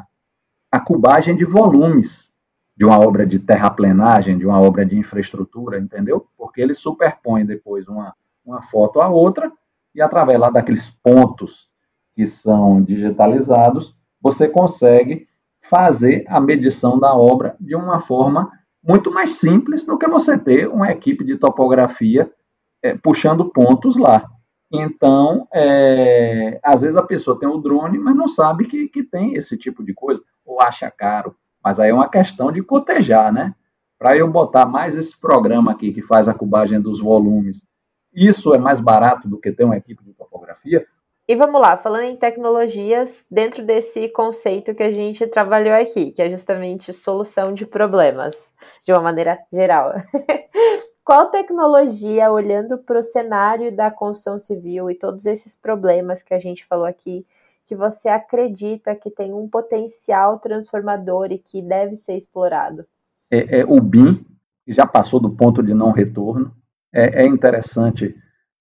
a 0.71 0.79
cubagem 0.79 1.35
de 1.35 1.45
volumes 1.45 2.31
de 2.75 2.85
uma 2.85 2.99
obra 2.99 3.27
de 3.27 3.37
terraplenagem, 3.37 4.37
de 4.37 4.45
uma 4.45 4.59
obra 4.59 4.85
de 4.85 4.97
infraestrutura, 4.97 5.77
entendeu? 5.77 6.25
Porque 6.37 6.61
ele 6.61 6.73
superpõe 6.73 7.45
depois 7.45 7.87
uma, 7.87 8.15
uma 8.45 8.61
foto 8.61 9.01
à 9.01 9.09
outra 9.09 9.51
e 9.93 10.01
através 10.01 10.39
lá 10.39 10.49
daqueles 10.49 10.89
pontos 10.89 11.69
que 12.15 12.25
são 12.25 12.81
digitalizados, 12.81 13.95
você 14.21 14.47
consegue 14.47 15.27
fazer 15.69 16.25
a 16.27 16.39
medição 16.39 16.99
da 16.99 17.13
obra 17.15 17.55
de 17.59 17.75
uma 17.75 17.99
forma 17.99 18.51
muito 18.83 19.11
mais 19.11 19.31
simples 19.31 19.85
do 19.85 19.97
que 19.97 20.07
você 20.07 20.37
ter 20.37 20.67
uma 20.67 20.91
equipe 20.91 21.23
de 21.23 21.37
topografia 21.37 22.31
é, 22.81 22.95
puxando 22.95 23.51
pontos 23.51 23.95
lá. 23.95 24.29
Então, 24.71 25.47
é, 25.53 26.59
às 26.63 26.81
vezes 26.81 26.95
a 26.95 27.03
pessoa 27.03 27.37
tem 27.37 27.49
o 27.49 27.57
drone, 27.57 27.99
mas 27.99 28.15
não 28.15 28.27
sabe 28.27 28.65
que, 28.65 28.87
que 28.87 29.03
tem 29.03 29.33
esse 29.35 29.57
tipo 29.57 29.83
de 29.83 29.93
coisa, 29.93 30.23
ou 30.45 30.61
acha 30.61 30.89
caro. 30.89 31.35
Mas 31.63 31.79
aí 31.79 31.89
é 31.89 31.93
uma 31.93 32.09
questão 32.09 32.51
de 32.51 32.63
cotejar, 32.63 33.33
né? 33.33 33.53
Para 33.99 34.15
eu 34.15 34.27
botar 34.29 34.65
mais 34.65 34.97
esse 34.97 35.19
programa 35.19 35.73
aqui 35.73 35.93
que 35.93 36.01
faz 36.01 36.27
a 36.27 36.33
cubagem 36.33 36.79
dos 36.79 36.99
volumes, 36.99 37.63
isso 38.13 38.53
é 38.53 38.57
mais 38.57 38.79
barato 38.79 39.27
do 39.27 39.37
que 39.37 39.51
ter 39.51 39.65
uma 39.65 39.77
equipe 39.77 40.03
de 40.03 40.13
topografia? 40.13 40.85
E 41.27 41.35
vamos 41.35 41.61
lá, 41.61 41.77
falando 41.77 42.03
em 42.03 42.15
tecnologias, 42.15 43.25
dentro 43.29 43.63
desse 43.63 44.09
conceito 44.09 44.73
que 44.73 44.83
a 44.83 44.91
gente 44.91 45.25
trabalhou 45.27 45.73
aqui, 45.73 46.11
que 46.11 46.21
é 46.21 46.29
justamente 46.29 46.91
solução 46.91 47.53
de 47.53 47.65
problemas, 47.65 48.35
de 48.85 48.91
uma 48.91 49.01
maneira 49.01 49.39
geral. 49.51 49.93
Qual 51.03 51.31
tecnologia, 51.31 52.31
olhando 52.31 52.77
para 52.77 52.99
o 52.99 53.03
cenário 53.03 53.75
da 53.75 53.89
construção 53.89 54.37
civil 54.37 54.89
e 54.89 54.95
todos 54.95 55.25
esses 55.25 55.55
problemas 55.55 56.21
que 56.21 56.33
a 56.33 56.39
gente 56.39 56.65
falou 56.65 56.85
aqui, 56.85 57.25
que 57.65 57.75
você 57.75 58.07
acredita 58.07 58.95
que 58.95 59.09
tem 59.09 59.33
um 59.33 59.47
potencial 59.47 60.37
transformador 60.39 61.31
e 61.31 61.39
que 61.39 61.61
deve 61.61 61.95
ser 61.95 62.17
explorado? 62.17 62.85
É, 63.31 63.61
é 63.61 63.65
o 63.65 63.81
BIM, 63.81 64.23
que 64.63 64.73
já 64.73 64.85
passou 64.85 65.19
do 65.19 65.29
ponto 65.29 65.63
de 65.63 65.73
não 65.73 65.91
retorno. 65.91 66.53
É, 66.93 67.23
é 67.23 67.27
interessante 67.27 68.15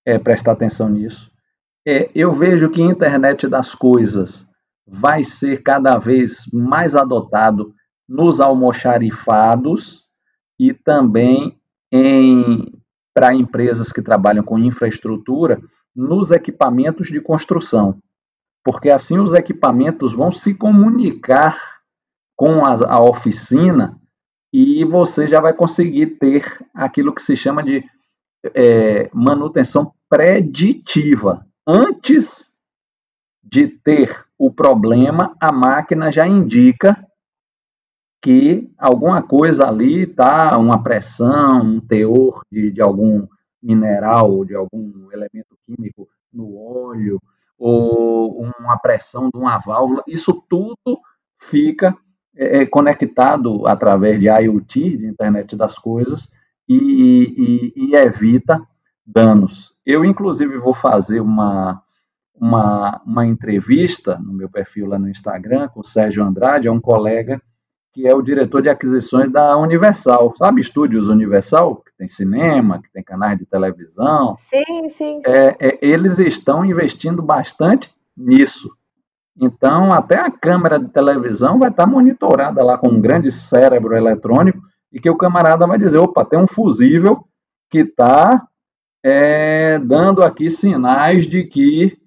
é, 0.07 0.19
prestar 0.19 0.53
atenção 0.53 0.89
nisso. 0.89 1.31
É, 1.87 2.11
eu 2.15 2.33
vejo 2.33 2.71
que 2.71 2.81
a 2.81 2.87
internet 2.87 3.47
das 3.49 3.75
coisas 3.75 4.49
vai 4.87 5.23
ser 5.23 5.63
cada 5.63 5.99
vez 5.99 6.45
mais 6.53 6.97
adotado 6.97 7.75
nos 8.09 8.41
almoxarifados 8.41 10.05
e 10.59 10.73
também 10.73 11.60
para 13.13 13.35
empresas 13.35 13.93
que 13.93 14.03
trabalham 14.03 14.45
com 14.45 14.59
infraestrutura 14.59 15.61
nos 15.95 16.31
equipamentos 16.31 17.09
de 17.09 17.21
construção 17.21 18.01
porque 18.65 18.91
assim 18.91 19.19
os 19.19 19.33
equipamentos 19.33 20.13
vão 20.13 20.31
se 20.31 20.55
comunicar 20.55 21.59
com 22.37 22.65
a, 22.65 22.75
a 22.95 23.03
oficina 23.03 23.99
e 24.53 24.85
você 24.85 25.27
já 25.27 25.41
vai 25.41 25.53
conseguir 25.53 26.19
ter 26.19 26.45
aquilo 26.75 27.15
que 27.15 27.23
se 27.23 27.37
chama 27.37 27.63
de 27.63 27.85
é, 28.55 29.09
manutenção 29.13 29.93
preditiva. 30.09 31.47
Antes 31.67 32.53
de 33.43 33.69
ter 33.69 34.25
o 34.39 34.51
problema, 34.51 35.37
a 35.41 35.53
máquina 35.53 36.11
já 36.11 36.27
indica 36.27 37.07
que 38.21 38.71
alguma 38.79 39.23
coisa 39.23 39.67
ali 39.67 40.03
está, 40.03 40.57
uma 40.59 40.83
pressão, 40.83 41.63
um 41.63 41.81
teor 41.81 42.43
de, 42.51 42.71
de 42.71 42.83
algum 42.83 43.27
mineral, 43.63 44.45
de 44.45 44.55
algum 44.55 45.11
elemento 45.11 45.57
químico 45.65 46.09
no 46.33 46.57
óleo, 46.57 47.21
ou 47.59 48.43
uma 48.59 48.79
pressão 48.79 49.31
de 49.31 49.39
uma 49.39 49.59
válvula, 49.59 50.03
isso 50.07 50.43
tudo 50.49 51.01
fica 51.39 51.97
é, 52.37 52.63
é 52.63 52.67
conectado 52.67 53.67
através 53.67 54.21
de 54.21 54.29
IoT, 54.29 54.97
de 54.97 55.07
internet 55.07 55.57
das 55.57 55.79
coisas, 55.79 56.31
e, 56.69 56.77
e, 56.77 57.73
e, 57.77 57.97
evita 57.97 58.63
danos. 59.05 59.75
Eu, 59.85 60.05
inclusive, 60.05 60.57
vou 60.59 60.73
fazer 60.73 61.21
uma, 61.21 61.83
uma, 62.35 63.03
uma 63.05 63.27
entrevista 63.27 64.17
no 64.19 64.33
meu 64.33 64.49
perfil 64.49 64.87
lá 64.87 64.99
no 64.99 65.09
Instagram 65.09 65.69
com 65.69 65.81
o 65.81 65.85
Sérgio 65.85 66.25
Andrade, 66.25 66.69
é 66.69 66.71
um 66.71 66.81
colega 66.81 67.43
que 67.93 68.07
é 68.07 68.15
o 68.15 68.23
diretor 68.23 68.63
de 68.63 68.69
aquisições 68.69 69.31
da 69.31 69.57
Universal. 69.57 70.35
Sabe 70.37 70.61
Estúdios 70.61 71.09
Universal? 71.09 71.77
Que 71.77 71.91
tem 71.99 72.09
cinema, 72.09 72.81
que 72.81 72.91
tem 72.93 73.03
canais 73.03 73.39
de 73.39 73.45
televisão. 73.45 74.35
Sim, 74.37 74.89
sim, 74.89 75.21
sim. 75.21 75.21
É, 75.27 75.57
é, 75.59 75.79
eles 75.83 76.19
estão 76.19 76.65
investindo 76.65 77.23
bastante 77.23 77.93
nisso. 78.17 78.71
Então, 79.41 79.93
até 79.93 80.19
a 80.19 80.31
câmera 80.31 80.79
de 80.79 80.89
televisão 80.89 81.59
vai 81.59 81.71
estar 81.71 81.87
monitorada 81.87 82.63
lá 82.63 82.77
com 82.77 82.89
um 82.89 83.01
grande 83.01 83.31
cérebro 83.31 83.97
eletrônico 83.97 84.61
e 84.93 85.01
que 85.01 85.09
o 85.09 85.17
camarada 85.17 85.67
vai 85.67 85.79
dizer, 85.79 85.99
opa, 85.99 86.25
tem 86.25 86.39
um 86.39 86.47
fusível 86.47 87.25
que 87.71 87.79
está 87.81 88.47
é, 89.05 89.79
dando 89.79 90.23
aqui 90.23 90.51
sinais 90.51 91.27
de 91.27 91.45
que 91.45 92.00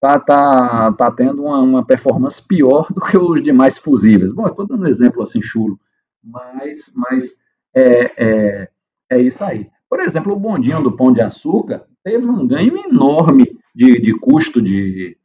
tá, 0.00 0.18
tá, 0.18 0.92
tá 0.94 1.10
tendo 1.12 1.44
uma, 1.44 1.58
uma, 1.60 1.84
performance 1.84 2.42
pior 2.42 2.90
do 2.90 3.00
que 3.00 3.16
os 3.16 3.42
demais 3.42 3.76
fusíveis. 3.76 4.32
Bom, 4.32 4.46
estou 4.46 4.66
dando 4.66 4.84
um 4.84 4.88
exemplo 4.88 5.22
assim 5.22 5.42
chulo, 5.42 5.78
mas, 6.24 6.92
mas 6.96 7.36
é, 7.74 8.12
é, 8.16 8.68
é, 9.10 9.20
isso 9.20 9.44
aí. 9.44 9.70
Por 9.88 10.00
exemplo, 10.00 10.32
o 10.32 10.40
bondinho 10.40 10.82
do 10.82 10.96
Pão 10.96 11.12
de 11.12 11.20
Açúcar 11.20 11.84
teve 12.02 12.26
um 12.28 12.46
ganho 12.46 12.76
enorme 12.78 13.58
de, 13.74 14.00
de 14.00 14.18
custo 14.18 14.62
de, 14.62 15.18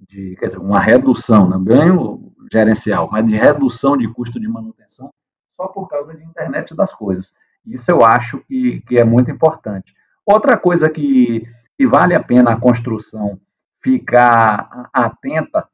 de, 0.00 0.36
quer 0.36 0.46
dizer, 0.46 0.58
uma 0.58 0.78
redução, 0.78 1.48
né? 1.48 1.56
ganho 1.60 2.32
gerencial, 2.50 3.08
mas 3.10 3.26
de 3.26 3.36
redução 3.36 3.96
de 3.96 4.06
custo 4.06 4.38
de 4.38 4.46
manutenção 4.46 5.10
só 5.56 5.66
por 5.68 5.88
causa 5.88 6.14
de 6.14 6.24
internet 6.24 6.74
das 6.74 6.94
coisas. 6.94 7.34
Isso 7.66 7.90
eu 7.90 8.04
acho 8.04 8.38
que, 8.40 8.80
que 8.82 8.98
é 8.98 9.04
muito 9.04 9.30
importante. 9.30 9.94
Outra 10.24 10.56
coisa 10.56 10.88
que, 10.88 11.46
que 11.76 11.86
vale 11.86 12.14
a 12.14 12.22
pena 12.22 12.52
a 12.52 12.60
construção 12.60 13.40
ficar 13.82 14.88
atenta 14.92 15.66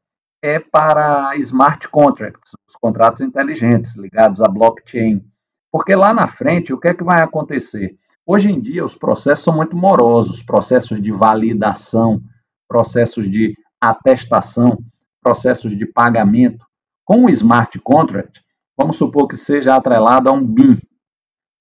é 0.43 0.59
para 0.59 1.37
smart 1.37 1.89
contracts, 1.89 2.53
os 2.69 2.77
contratos 2.77 3.21
inteligentes 3.21 3.95
ligados 3.97 4.41
à 4.41 4.49
blockchain. 4.49 5.25
Porque 5.71 5.95
lá 5.95 6.15
na 6.15 6.27
frente, 6.27 6.73
o 6.73 6.79
que 6.79 6.89
é 6.89 6.95
que 6.95 7.05
vai 7.05 7.21
acontecer? 7.21 7.97
Hoje 8.25 8.51
em 8.51 8.61
dia, 8.61 8.85
os 8.85 8.95
processos 8.95 9.45
são 9.45 9.55
muito 9.55 9.77
morosos 9.77 10.43
processos 10.43 11.01
de 11.03 11.11
validação, 11.11 12.23
processos 12.69 13.29
de 13.29 13.57
atestação, 13.81 14.79
processos 15.23 15.77
de 15.77 15.87
pagamento. 15.87 16.65
Com 17.05 17.25
o 17.25 17.31
smart 17.31 17.79
contract, 17.81 18.41
vamos 18.77 18.97
supor 18.97 19.27
que 19.29 19.37
seja 19.37 19.75
atrelado 19.75 20.29
a 20.29 20.33
um 20.33 20.45
BIM. 20.45 20.79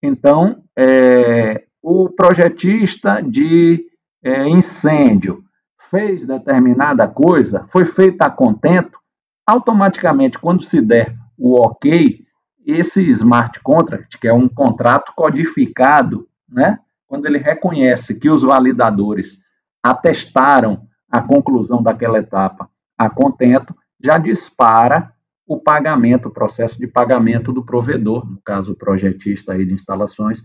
Então, 0.04 0.64
é, 0.78 1.66
o 1.82 2.10
projetista 2.10 3.22
de 3.22 3.86
é, 4.24 4.48
incêndio 4.48 5.47
fez 5.90 6.26
determinada 6.26 7.08
coisa, 7.08 7.66
foi 7.68 7.86
feita 7.86 8.26
a 8.26 8.30
contento, 8.30 9.00
automaticamente, 9.46 10.38
quando 10.38 10.64
se 10.64 10.82
der 10.82 11.16
o 11.38 11.62
ok, 11.62 12.26
esse 12.66 13.10
smart 13.10 13.62
contract, 13.62 14.18
que 14.18 14.28
é 14.28 14.34
um 14.34 14.50
contrato 14.50 15.14
codificado, 15.16 16.28
né, 16.50 16.80
quando 17.08 17.26
ele 17.26 17.38
reconhece 17.38 18.20
que 18.20 18.30
os 18.30 18.42
validadores 18.42 19.40
atestaram 19.82 20.86
a 21.10 21.22
conclusão 21.22 21.82
daquela 21.82 22.20
etapa 22.20 22.70
a 22.98 23.10
contento, 23.10 23.74
já 24.04 24.18
dispara 24.18 25.14
o 25.48 25.58
pagamento, 25.58 26.28
o 26.28 26.34
processo 26.34 26.78
de 26.78 26.88
pagamento 26.88 27.54
do 27.54 27.64
provedor, 27.64 28.30
no 28.30 28.42
caso 28.44 28.74
o 28.74 28.76
projetista 28.76 29.54
aí 29.54 29.66
de 29.66 29.74
instalações, 29.74 30.44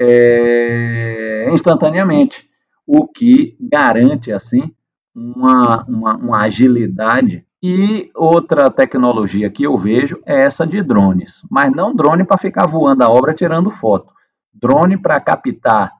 é, 0.00 1.48
instantaneamente, 1.52 2.48
o 2.86 3.08
que 3.08 3.56
garante 3.60 4.30
assim 4.30 4.72
uma, 5.16 5.82
uma, 5.84 6.16
uma 6.16 6.42
agilidade. 6.42 7.46
E 7.62 8.10
outra 8.14 8.70
tecnologia 8.70 9.50
que 9.50 9.64
eu 9.64 9.76
vejo 9.78 10.20
é 10.26 10.42
essa 10.42 10.66
de 10.66 10.82
drones, 10.82 11.42
mas 11.50 11.72
não 11.72 11.96
drone 11.96 12.22
para 12.22 12.36
ficar 12.36 12.66
voando 12.66 13.02
a 13.02 13.08
obra 13.08 13.34
tirando 13.34 13.70
foto, 13.70 14.12
drone 14.52 14.98
para 14.98 15.18
captar 15.18 15.90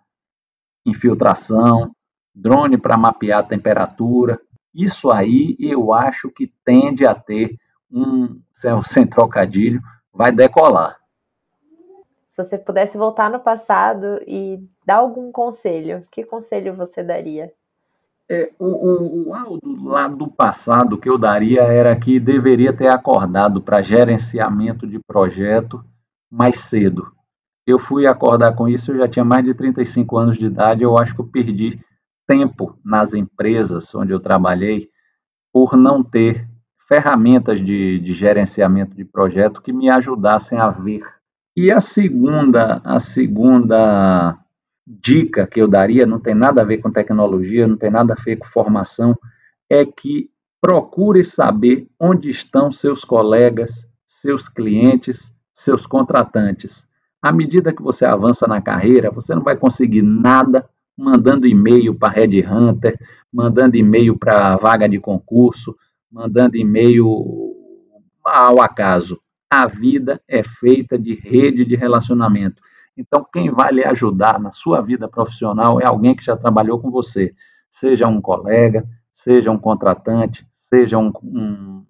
infiltração, 0.84 1.90
drone 2.34 2.76
para 2.76 2.98
mapear 2.98 3.48
temperatura. 3.48 4.38
Isso 4.72 5.10
aí 5.10 5.56
eu 5.58 5.94
acho 5.94 6.30
que 6.30 6.52
tende 6.62 7.06
a 7.06 7.14
ter 7.14 7.56
um, 7.90 8.38
sem 8.84 9.06
trocadilho, 9.06 9.80
vai 10.12 10.30
decolar. 10.30 10.98
Se 12.30 12.44
você 12.44 12.58
pudesse 12.58 12.98
voltar 12.98 13.30
no 13.30 13.40
passado 13.40 14.20
e 14.26 14.62
dar 14.84 14.96
algum 14.96 15.32
conselho, 15.32 16.06
que 16.12 16.22
conselho 16.22 16.76
você 16.76 17.02
daria? 17.02 17.50
É, 18.28 18.50
o, 18.58 18.66
o, 18.66 19.28
o 19.28 19.34
Aldo 19.34 19.84
lá 19.84 20.08
do 20.08 20.26
passado 20.26 20.98
que 20.98 21.08
eu 21.08 21.16
daria 21.16 21.62
era 21.62 21.94
que 21.94 22.18
deveria 22.18 22.72
ter 22.72 22.88
acordado 22.88 23.62
para 23.62 23.82
gerenciamento 23.82 24.86
de 24.86 24.98
projeto 24.98 25.84
mais 26.30 26.58
cedo. 26.60 27.12
Eu 27.64 27.78
fui 27.78 28.06
acordar 28.06 28.54
com 28.54 28.68
isso, 28.68 28.92
eu 28.92 28.98
já 28.98 29.08
tinha 29.08 29.24
mais 29.24 29.44
de 29.44 29.54
35 29.54 30.16
anos 30.16 30.38
de 30.38 30.46
idade, 30.46 30.82
eu 30.82 30.98
acho 30.98 31.14
que 31.14 31.20
eu 31.20 31.26
perdi 31.26 31.80
tempo 32.26 32.76
nas 32.84 33.14
empresas 33.14 33.94
onde 33.94 34.12
eu 34.12 34.18
trabalhei 34.18 34.88
por 35.52 35.76
não 35.76 36.02
ter 36.02 36.48
ferramentas 36.88 37.60
de, 37.60 37.98
de 38.00 38.12
gerenciamento 38.12 38.94
de 38.94 39.04
projeto 39.04 39.62
que 39.62 39.72
me 39.72 39.88
ajudassem 39.88 40.58
a 40.58 40.68
ver. 40.70 41.02
E 41.56 41.72
a 41.72 41.80
segunda, 41.80 42.80
a 42.84 43.00
segunda 43.00 44.38
dica 44.86 45.46
que 45.46 45.60
eu 45.60 45.66
daria, 45.66 46.06
não 46.06 46.20
tem 46.20 46.34
nada 46.34 46.62
a 46.62 46.64
ver 46.64 46.78
com 46.78 46.90
tecnologia, 46.90 47.66
não 47.66 47.76
tem 47.76 47.90
nada 47.90 48.14
a 48.14 48.22
ver 48.22 48.36
com 48.36 48.46
formação, 48.46 49.18
é 49.68 49.84
que 49.84 50.30
procure 50.60 51.24
saber 51.24 51.88
onde 51.98 52.30
estão 52.30 52.70
seus 52.70 53.04
colegas, 53.04 53.88
seus 54.06 54.48
clientes, 54.48 55.32
seus 55.52 55.86
contratantes. 55.86 56.86
À 57.20 57.32
medida 57.32 57.72
que 57.72 57.82
você 57.82 58.04
avança 58.04 58.46
na 58.46 58.60
carreira, 58.60 59.10
você 59.10 59.34
não 59.34 59.42
vai 59.42 59.56
conseguir 59.56 60.02
nada 60.02 60.68
mandando 60.96 61.46
e-mail 61.46 61.94
para 61.94 62.12
Red 62.12 62.44
Hunter, 62.46 62.98
mandando 63.32 63.76
e-mail 63.76 64.16
para 64.16 64.56
vaga 64.56 64.88
de 64.88 64.98
concurso, 64.98 65.76
mandando 66.10 66.56
e-mail 66.56 67.06
ao 68.24 68.60
acaso. 68.60 69.20
A 69.50 69.66
vida 69.66 70.20
é 70.26 70.42
feita 70.42 70.98
de 70.98 71.14
rede 71.14 71.64
de 71.64 71.76
relacionamento. 71.76 72.62
Então, 72.96 73.26
quem 73.30 73.50
vai 73.50 73.72
lhe 73.72 73.84
ajudar 73.84 74.40
na 74.40 74.50
sua 74.50 74.80
vida 74.80 75.06
profissional 75.06 75.80
é 75.80 75.84
alguém 75.84 76.14
que 76.14 76.24
já 76.24 76.36
trabalhou 76.36 76.80
com 76.80 76.90
você, 76.90 77.34
seja 77.68 78.06
um 78.06 78.20
colega, 78.20 78.88
seja 79.12 79.50
um 79.50 79.58
contratante, 79.58 80.46
seja 80.50 80.96
um, 80.96 81.12
um, 81.22 81.84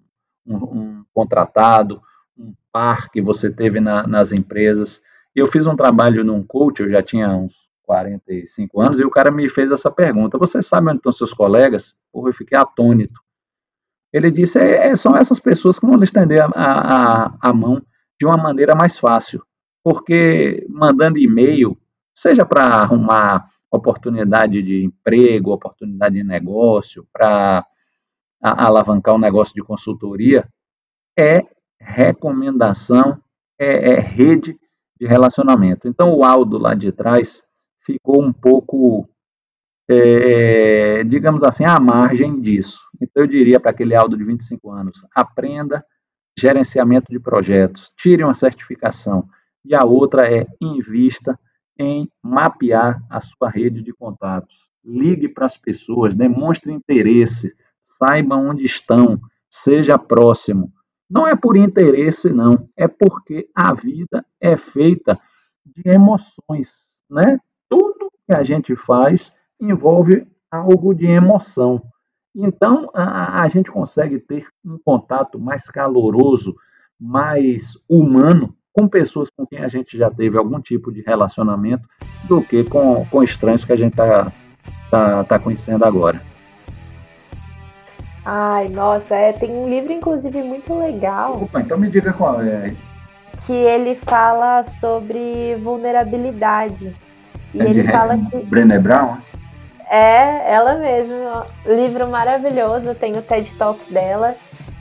um, 0.45 0.55
um 0.55 1.05
contratado, 1.13 2.01
um 2.37 2.53
par 2.71 3.09
que 3.09 3.21
você 3.21 3.49
teve 3.49 3.79
na, 3.79 4.05
nas 4.05 4.33
empresas. 4.33 5.01
Eu 5.33 5.47
fiz 5.47 5.65
um 5.65 5.75
trabalho 5.75 6.25
num 6.25 6.43
coach, 6.43 6.81
eu 6.81 6.89
já 6.89 7.01
tinha 7.01 7.29
uns 7.29 7.55
45 7.83 8.81
anos, 8.81 8.99
e 8.99 9.05
o 9.05 9.09
cara 9.09 9.31
me 9.31 9.47
fez 9.47 9.71
essa 9.71 9.89
pergunta: 9.89 10.37
Você 10.37 10.61
sabe 10.61 10.89
onde 10.89 10.97
estão 10.97 11.11
seus 11.11 11.33
colegas? 11.33 11.95
Porra, 12.11 12.29
eu 12.29 12.33
fiquei 12.33 12.57
atônito. 12.57 13.19
Ele 14.11 14.29
disse: 14.29 14.59
é, 14.59 14.89
é 14.89 14.95
são 14.95 15.15
essas 15.15 15.39
pessoas 15.39 15.79
que 15.79 15.85
vão 15.85 15.95
lhe 15.95 16.03
estender 16.03 16.41
a, 16.41 16.49
a, 16.53 17.33
a 17.39 17.53
mão 17.53 17.81
de 18.19 18.25
uma 18.25 18.37
maneira 18.37 18.75
mais 18.75 18.99
fácil 18.99 19.46
porque 19.89 20.67
mandando 20.69 21.17
e-mail, 21.17 21.77
seja 22.13 22.45
para 22.45 22.65
arrumar 22.65 23.49
oportunidade 23.71 24.61
de 24.61 24.83
emprego, 24.83 25.53
oportunidade 25.53 26.15
de 26.15 26.25
negócio, 26.25 27.07
para 27.13 27.65
alavancar 28.41 29.15
um 29.15 29.17
negócio 29.17 29.53
de 29.53 29.63
consultoria, 29.63 30.45
é 31.17 31.41
recomendação, 31.79 33.17
é, 33.57 33.93
é, 33.93 33.99
rede 34.01 34.59
de 34.99 35.07
relacionamento. 35.07 35.87
Então, 35.87 36.13
o 36.13 36.25
Aldo 36.25 36.57
lá 36.57 36.73
de 36.73 36.91
trás 36.91 37.41
ficou 37.79 38.21
um 38.21 38.33
pouco, 38.33 39.07
é, 39.89 41.01
digamos 41.05 41.43
assim, 41.43 41.63
à 41.63 41.79
margem 41.79 42.41
disso. 42.41 42.81
Então, 43.01 43.23
eu 43.23 43.27
diria 43.27 43.57
para 43.57 43.71
aquele 43.71 43.95
Aldo 43.95 44.17
de 44.17 44.25
25 44.25 44.69
anos: 44.69 45.05
aprenda 45.15 45.81
gerenciamento 46.37 47.09
de 47.09 47.21
projetos, 47.21 47.89
tire 47.95 48.21
uma 48.21 48.33
certificação, 48.33 49.29
e 49.67 49.75
a 49.75 49.83
outra 49.83 50.31
é 50.31 50.47
invista 50.61 51.37
em 51.77 52.09
mapear 52.23 53.03
a 53.09 53.19
sua 53.19 53.49
rede 53.49 53.81
de 53.81 53.93
contatos. 53.93 54.55
Ligue 54.83 55.27
para 55.27 55.45
as 55.45 55.57
pessoas, 55.57 56.15
demonstre 56.15 56.71
interesse, 56.71 57.53
saiba 57.99 58.35
onde 58.35 58.65
estão, 58.65 59.19
seja 59.49 59.97
próximo. 59.99 60.71
Não 61.09 61.27
é 61.27 61.35
por 61.35 61.57
interesse, 61.57 62.29
não, 62.29 62.67
é 62.75 62.87
porque 62.87 63.49
a 63.53 63.73
vida 63.73 64.25
é 64.39 64.55
feita 64.55 65.19
de 65.65 65.89
emoções, 65.89 66.71
né? 67.09 67.39
Tudo 67.69 68.11
que 68.25 68.33
a 68.33 68.43
gente 68.43 68.75
faz 68.75 69.35
envolve 69.59 70.25
algo 70.49 70.93
de 70.93 71.05
emoção. 71.05 71.81
Então, 72.33 72.89
a, 72.93 73.41
a 73.41 73.47
gente 73.47 73.69
consegue 73.69 74.19
ter 74.19 74.47
um 74.63 74.77
contato 74.77 75.39
mais 75.39 75.69
caloroso, 75.69 76.55
mais 76.99 77.77
humano 77.89 78.55
com 78.77 78.87
pessoas 78.87 79.27
com 79.35 79.43
quem 79.43 79.57
a 79.57 79.67
gente 79.67 79.97
já 79.97 80.11
teve 80.11 80.37
algum 80.37 80.61
tipo 80.61 80.91
de 80.91 81.01
relacionamento 81.01 81.89
do 82.25 82.43
que 82.43 82.63
com, 82.63 83.03
com 83.05 83.23
estranhos 83.23 83.65
que 83.65 83.73
a 83.73 83.75
gente 83.75 83.93
está 83.93 84.31
tá, 84.91 85.23
tá 85.23 85.39
conhecendo 85.39 85.83
agora. 85.83 86.21
Ai, 88.23 88.69
nossa, 88.69 89.15
é, 89.15 89.33
tem 89.33 89.49
um 89.49 89.67
livro, 89.67 89.91
inclusive, 89.91 90.43
muito 90.43 90.77
legal. 90.77 91.41
Opa, 91.41 91.61
então 91.61 91.79
me 91.79 91.89
diga 91.89 92.13
qual 92.13 92.39
é. 92.39 92.75
que 93.47 93.53
ele 93.53 93.95
fala 93.95 94.63
sobre 94.63 95.55
vulnerabilidade. 95.55 96.95
E 97.55 97.59
é 97.59 97.69
ele 97.69 97.83
fala 97.85 98.15
que. 98.15 98.37
Brené 98.45 98.77
Brown? 98.77 99.17
É, 99.89 100.53
ela 100.53 100.75
mesma. 100.75 101.47
Livro 101.65 102.07
maravilhoso, 102.07 102.93
tem 102.95 103.17
o 103.17 103.21
TED 103.21 103.53
Talk 103.55 103.91
dela. 103.91 104.35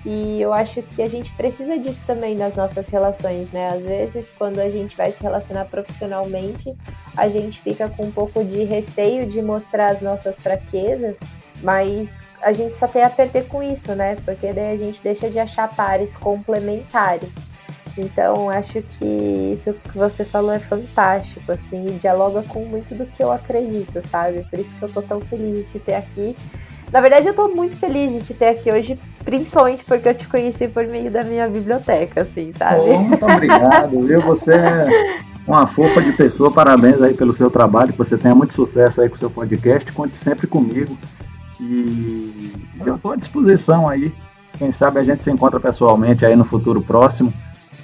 E 0.05 0.41
eu 0.41 0.53
acho 0.53 0.83
que 0.83 1.03
a 1.03 1.09
gente 1.09 1.33
precisa 1.33 1.77
disso 1.77 2.05
também 2.07 2.37
nas 2.37 2.55
nossas 2.55 2.87
relações, 2.89 3.51
né? 3.51 3.71
Às 3.71 3.83
vezes, 3.83 4.33
quando 4.39 4.61
a 4.61 4.71
gente 4.71 4.97
vai 4.97 5.11
se 5.11 5.21
relacionar 5.21 5.65
profissionalmente, 5.65 6.73
a 7.17 7.29
gente 7.29 7.61
fica 7.61 7.89
com 7.89 8.05
um 8.05 8.13
pouco 8.13 8.45
de 8.45 8.63
receio 8.63 9.27
de 9.27 9.43
mostrar 9.43 9.91
as 9.91 10.01
nossas 10.01 10.39
fraquezas, 10.39 11.19
mas 11.61 12.23
a 12.41 12.53
gente 12.53 12.77
só 12.77 12.87
tem 12.87 13.03
a 13.03 13.11
perder 13.11 13.49
com 13.49 13.61
isso, 13.61 13.97
né? 13.97 14.17
Porque 14.25 14.53
daí 14.53 14.75
a 14.75 14.79
gente 14.79 15.03
deixa 15.03 15.29
de 15.29 15.41
achar 15.41 15.75
pares 15.75 16.15
complementares. 16.17 17.35
Então, 17.99 18.51
acho 18.51 18.83
que 18.83 19.53
isso 19.55 19.73
que 19.73 19.97
você 19.97 20.25
falou 20.25 20.53
é 20.53 20.59
fantástico, 20.59 21.51
assim, 21.51 21.87
e 21.87 21.93
dialoga 21.93 22.43
com 22.43 22.65
muito 22.65 22.95
do 22.95 23.07
que 23.07 23.23
eu 23.23 23.33
acredito, 23.33 24.07
sabe? 24.11 24.45
Por 24.51 24.59
isso 24.59 24.75
que 24.77 24.83
eu 24.83 24.89
tô 24.89 25.03
tão 25.03 25.21
feliz 25.23 25.59
de 25.59 25.73
te 25.73 25.79
ter 25.79 25.95
aqui. 25.95 26.37
Na 26.93 27.01
verdade, 27.01 27.27
eu 27.27 27.35
tô 27.35 27.49
muito 27.49 27.77
feliz 27.77 28.13
de 28.13 28.21
te 28.21 28.35
ter 28.35 28.49
aqui 28.49 28.71
hoje, 28.71 28.99
principalmente 29.25 29.83
porque 29.85 30.09
eu 30.09 30.15
te 30.15 30.29
conheci 30.29 30.69
por 30.69 30.87
meio 30.87 31.11
da 31.11 31.23
minha 31.23 31.49
biblioteca, 31.49 32.21
assim, 32.21 32.53
sabe? 32.57 32.93
Muito 32.93 33.25
obrigado, 33.25 34.03
viu? 34.03 34.21
Você 34.23 34.53
é 34.53 35.19
uma 35.47 35.67
fofa 35.67 36.01
de 36.03 36.13
pessoa, 36.13 36.51
parabéns 36.51 37.01
aí 37.01 37.15
pelo 37.15 37.33
seu 37.33 37.51
trabalho, 37.51 37.93
que 37.93 37.99
você 37.99 38.17
tenha 38.17 38.35
muito 38.35 38.55
sucesso 38.55 39.01
aí 39.01 39.09
com 39.09 39.17
o 39.17 39.19
seu 39.19 39.31
podcast, 39.31 39.91
conte 39.93 40.15
sempre 40.15 40.47
comigo. 40.47 40.97
E 41.59 42.53
eu 42.85 42.97
estou 42.97 43.13
à 43.13 43.17
disposição 43.17 43.89
aí. 43.89 44.13
Quem 44.59 44.71
sabe 44.71 45.01
a 45.01 45.05
gente 45.05 45.23
se 45.23 45.31
encontra 45.31 45.59
pessoalmente 45.59 46.25
aí 46.25 46.37
no 46.37 46.45
futuro 46.45 46.81
próximo. 46.81 47.33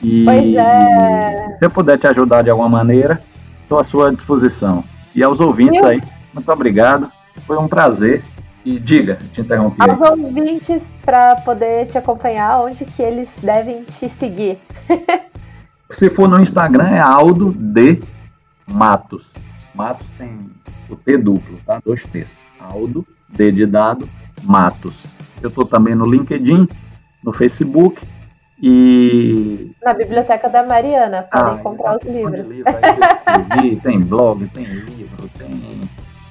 E 0.02 0.24
pois 0.24 0.54
é. 0.54 1.56
se 1.58 1.64
eu 1.64 1.70
puder 1.70 1.98
te 1.98 2.06
ajudar 2.08 2.42
de 2.42 2.50
alguma 2.50 2.68
maneira, 2.68 3.22
estou 3.62 3.78
à 3.78 3.84
sua 3.84 4.12
disposição. 4.12 4.82
E 5.14 5.22
aos 5.22 5.38
ouvintes 5.38 5.80
Sim. 5.80 5.86
aí, 5.86 6.02
muito 6.34 6.50
obrigado. 6.50 7.10
Foi 7.46 7.56
um 7.56 7.68
prazer. 7.68 8.24
E 8.64 8.78
diga, 8.78 9.18
te 9.32 9.40
interrompi. 9.40 9.76
Aos 9.80 10.00
ouvintes, 10.00 10.90
para 11.04 11.36
poder 11.36 11.86
te 11.86 11.98
acompanhar, 11.98 12.60
onde 12.60 12.84
que 12.84 13.02
eles 13.02 13.36
devem 13.42 13.82
te 13.82 14.08
seguir? 14.08 14.58
Se 15.90 16.08
for 16.08 16.28
no 16.28 16.40
Instagram, 16.40 16.88
é 16.88 17.00
Aldo 17.00 17.52
de 17.52 18.00
Matos. 18.66 19.30
Matos 19.74 20.06
tem 20.16 20.50
o 20.88 20.94
T 20.94 21.18
duplo, 21.18 21.58
tá? 21.66 21.80
Dois 21.84 22.04
T's. 22.06 22.28
Aldo, 22.60 23.06
D 23.28 23.50
de 23.50 23.66
dado, 23.66 24.08
Matos. 24.44 24.94
Eu 25.42 25.48
estou 25.48 25.64
também 25.64 25.94
no 25.94 26.06
LinkedIn, 26.06 26.68
no 27.24 27.32
Facebook 27.32 28.00
e. 28.62 29.72
Na 29.82 29.92
biblioteca 29.92 30.48
da 30.48 30.62
Mariana, 30.62 31.24
podem 31.24 31.54
ah, 31.54 31.58
comprar 31.58 31.96
os 31.96 32.04
livros. 32.04 32.48
Livro 32.48 33.80
tem 33.82 34.00
blog, 34.00 34.46
tem 34.48 34.64
livro, 34.64 35.28
tem 35.36 35.80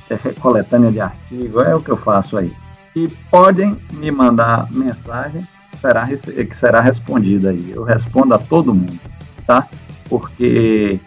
é, 0.09 0.32
coletânea 0.39 0.91
de 0.91 1.01
artigos, 1.01 1.63
é 1.63 1.75
o 1.75 1.82
que 1.82 1.89
eu 1.89 1.97
faço 1.97 2.38
aí. 2.38 2.53
E 2.95 3.07
podem 3.29 3.77
me 3.93 4.09
mandar 4.11 4.71
mensagem 4.71 5.45
será, 5.82 6.07
que 6.07 6.55
será 6.55 6.79
respondida 6.79 7.49
aí. 7.49 7.71
Eu 7.71 7.84
respondo 7.84 8.34
a 8.34 8.38
todo 8.38 8.73
mundo, 8.73 8.99
tá? 9.45 9.67
Porque 10.07 10.99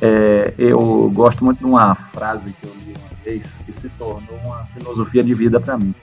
é, 0.00 0.54
eu 0.56 1.10
gosto 1.12 1.44
muito 1.44 1.58
de 1.58 1.66
uma 1.66 1.94
frase 1.94 2.50
que 2.52 2.66
eu 2.66 2.72
li 2.86 2.94
uma 2.98 3.10
vez 3.22 3.46
que 3.66 3.72
se 3.72 3.90
tornou 3.90 4.38
uma 4.44 4.64
filosofia 4.74 5.22
de 5.22 5.34
vida 5.34 5.60
para 5.60 5.76
mim. 5.76 5.94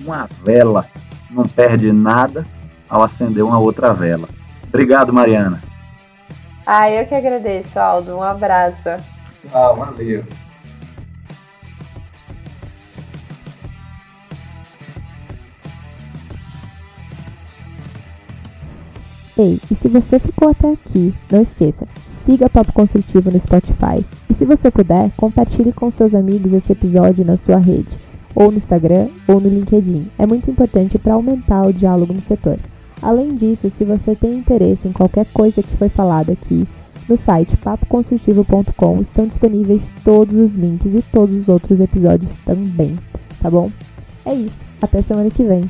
Uma 0.00 0.28
vela 0.44 0.86
não 1.30 1.44
perde 1.44 1.92
nada 1.92 2.46
ao 2.92 3.02
acender 3.02 3.42
uma 3.42 3.58
outra 3.58 3.94
vela. 3.94 4.28
Obrigado, 4.68 5.14
Mariana. 5.14 5.62
Ah, 6.66 6.90
eu 6.90 7.06
que 7.06 7.14
agradeço, 7.14 7.78
Aldo. 7.78 8.18
Um 8.18 8.22
abraço. 8.22 8.90
Ah, 9.50 9.72
valeu. 9.72 10.22
Ei, 19.38 19.58
e 19.70 19.74
se 19.74 19.88
você 19.88 20.18
ficou 20.18 20.50
até 20.50 20.70
aqui, 20.72 21.14
não 21.30 21.40
esqueça, 21.40 21.88
siga 22.26 22.50
Papo 22.50 22.74
Construtivo 22.74 23.30
no 23.30 23.40
Spotify. 23.40 24.04
E 24.28 24.34
se 24.34 24.44
você 24.44 24.70
puder, 24.70 25.10
compartilhe 25.16 25.72
com 25.72 25.90
seus 25.90 26.14
amigos 26.14 26.52
esse 26.52 26.72
episódio 26.72 27.24
na 27.24 27.38
sua 27.38 27.56
rede, 27.56 27.96
ou 28.34 28.50
no 28.50 28.58
Instagram, 28.58 29.08
ou 29.26 29.40
no 29.40 29.48
LinkedIn. 29.48 30.10
É 30.18 30.26
muito 30.26 30.50
importante 30.50 30.98
para 30.98 31.14
aumentar 31.14 31.62
o 31.62 31.72
diálogo 31.72 32.12
no 32.12 32.20
setor. 32.20 32.58
Além 33.02 33.34
disso, 33.34 33.68
se 33.68 33.84
você 33.84 34.14
tem 34.14 34.34
interesse 34.38 34.86
em 34.86 34.92
qualquer 34.92 35.26
coisa 35.34 35.60
que 35.60 35.76
foi 35.76 35.88
falada 35.88 36.32
aqui, 36.32 36.66
no 37.08 37.16
site 37.16 37.56
papoconstrutivo.com 37.56 39.00
estão 39.00 39.26
disponíveis 39.26 39.92
todos 40.04 40.38
os 40.38 40.54
links 40.54 40.94
e 40.94 41.02
todos 41.10 41.34
os 41.34 41.48
outros 41.48 41.80
episódios 41.80 42.32
também, 42.46 42.96
tá 43.40 43.50
bom? 43.50 43.70
É 44.24 44.32
isso, 44.32 44.60
até 44.80 45.02
semana 45.02 45.30
que 45.30 45.42
vem. 45.42 45.68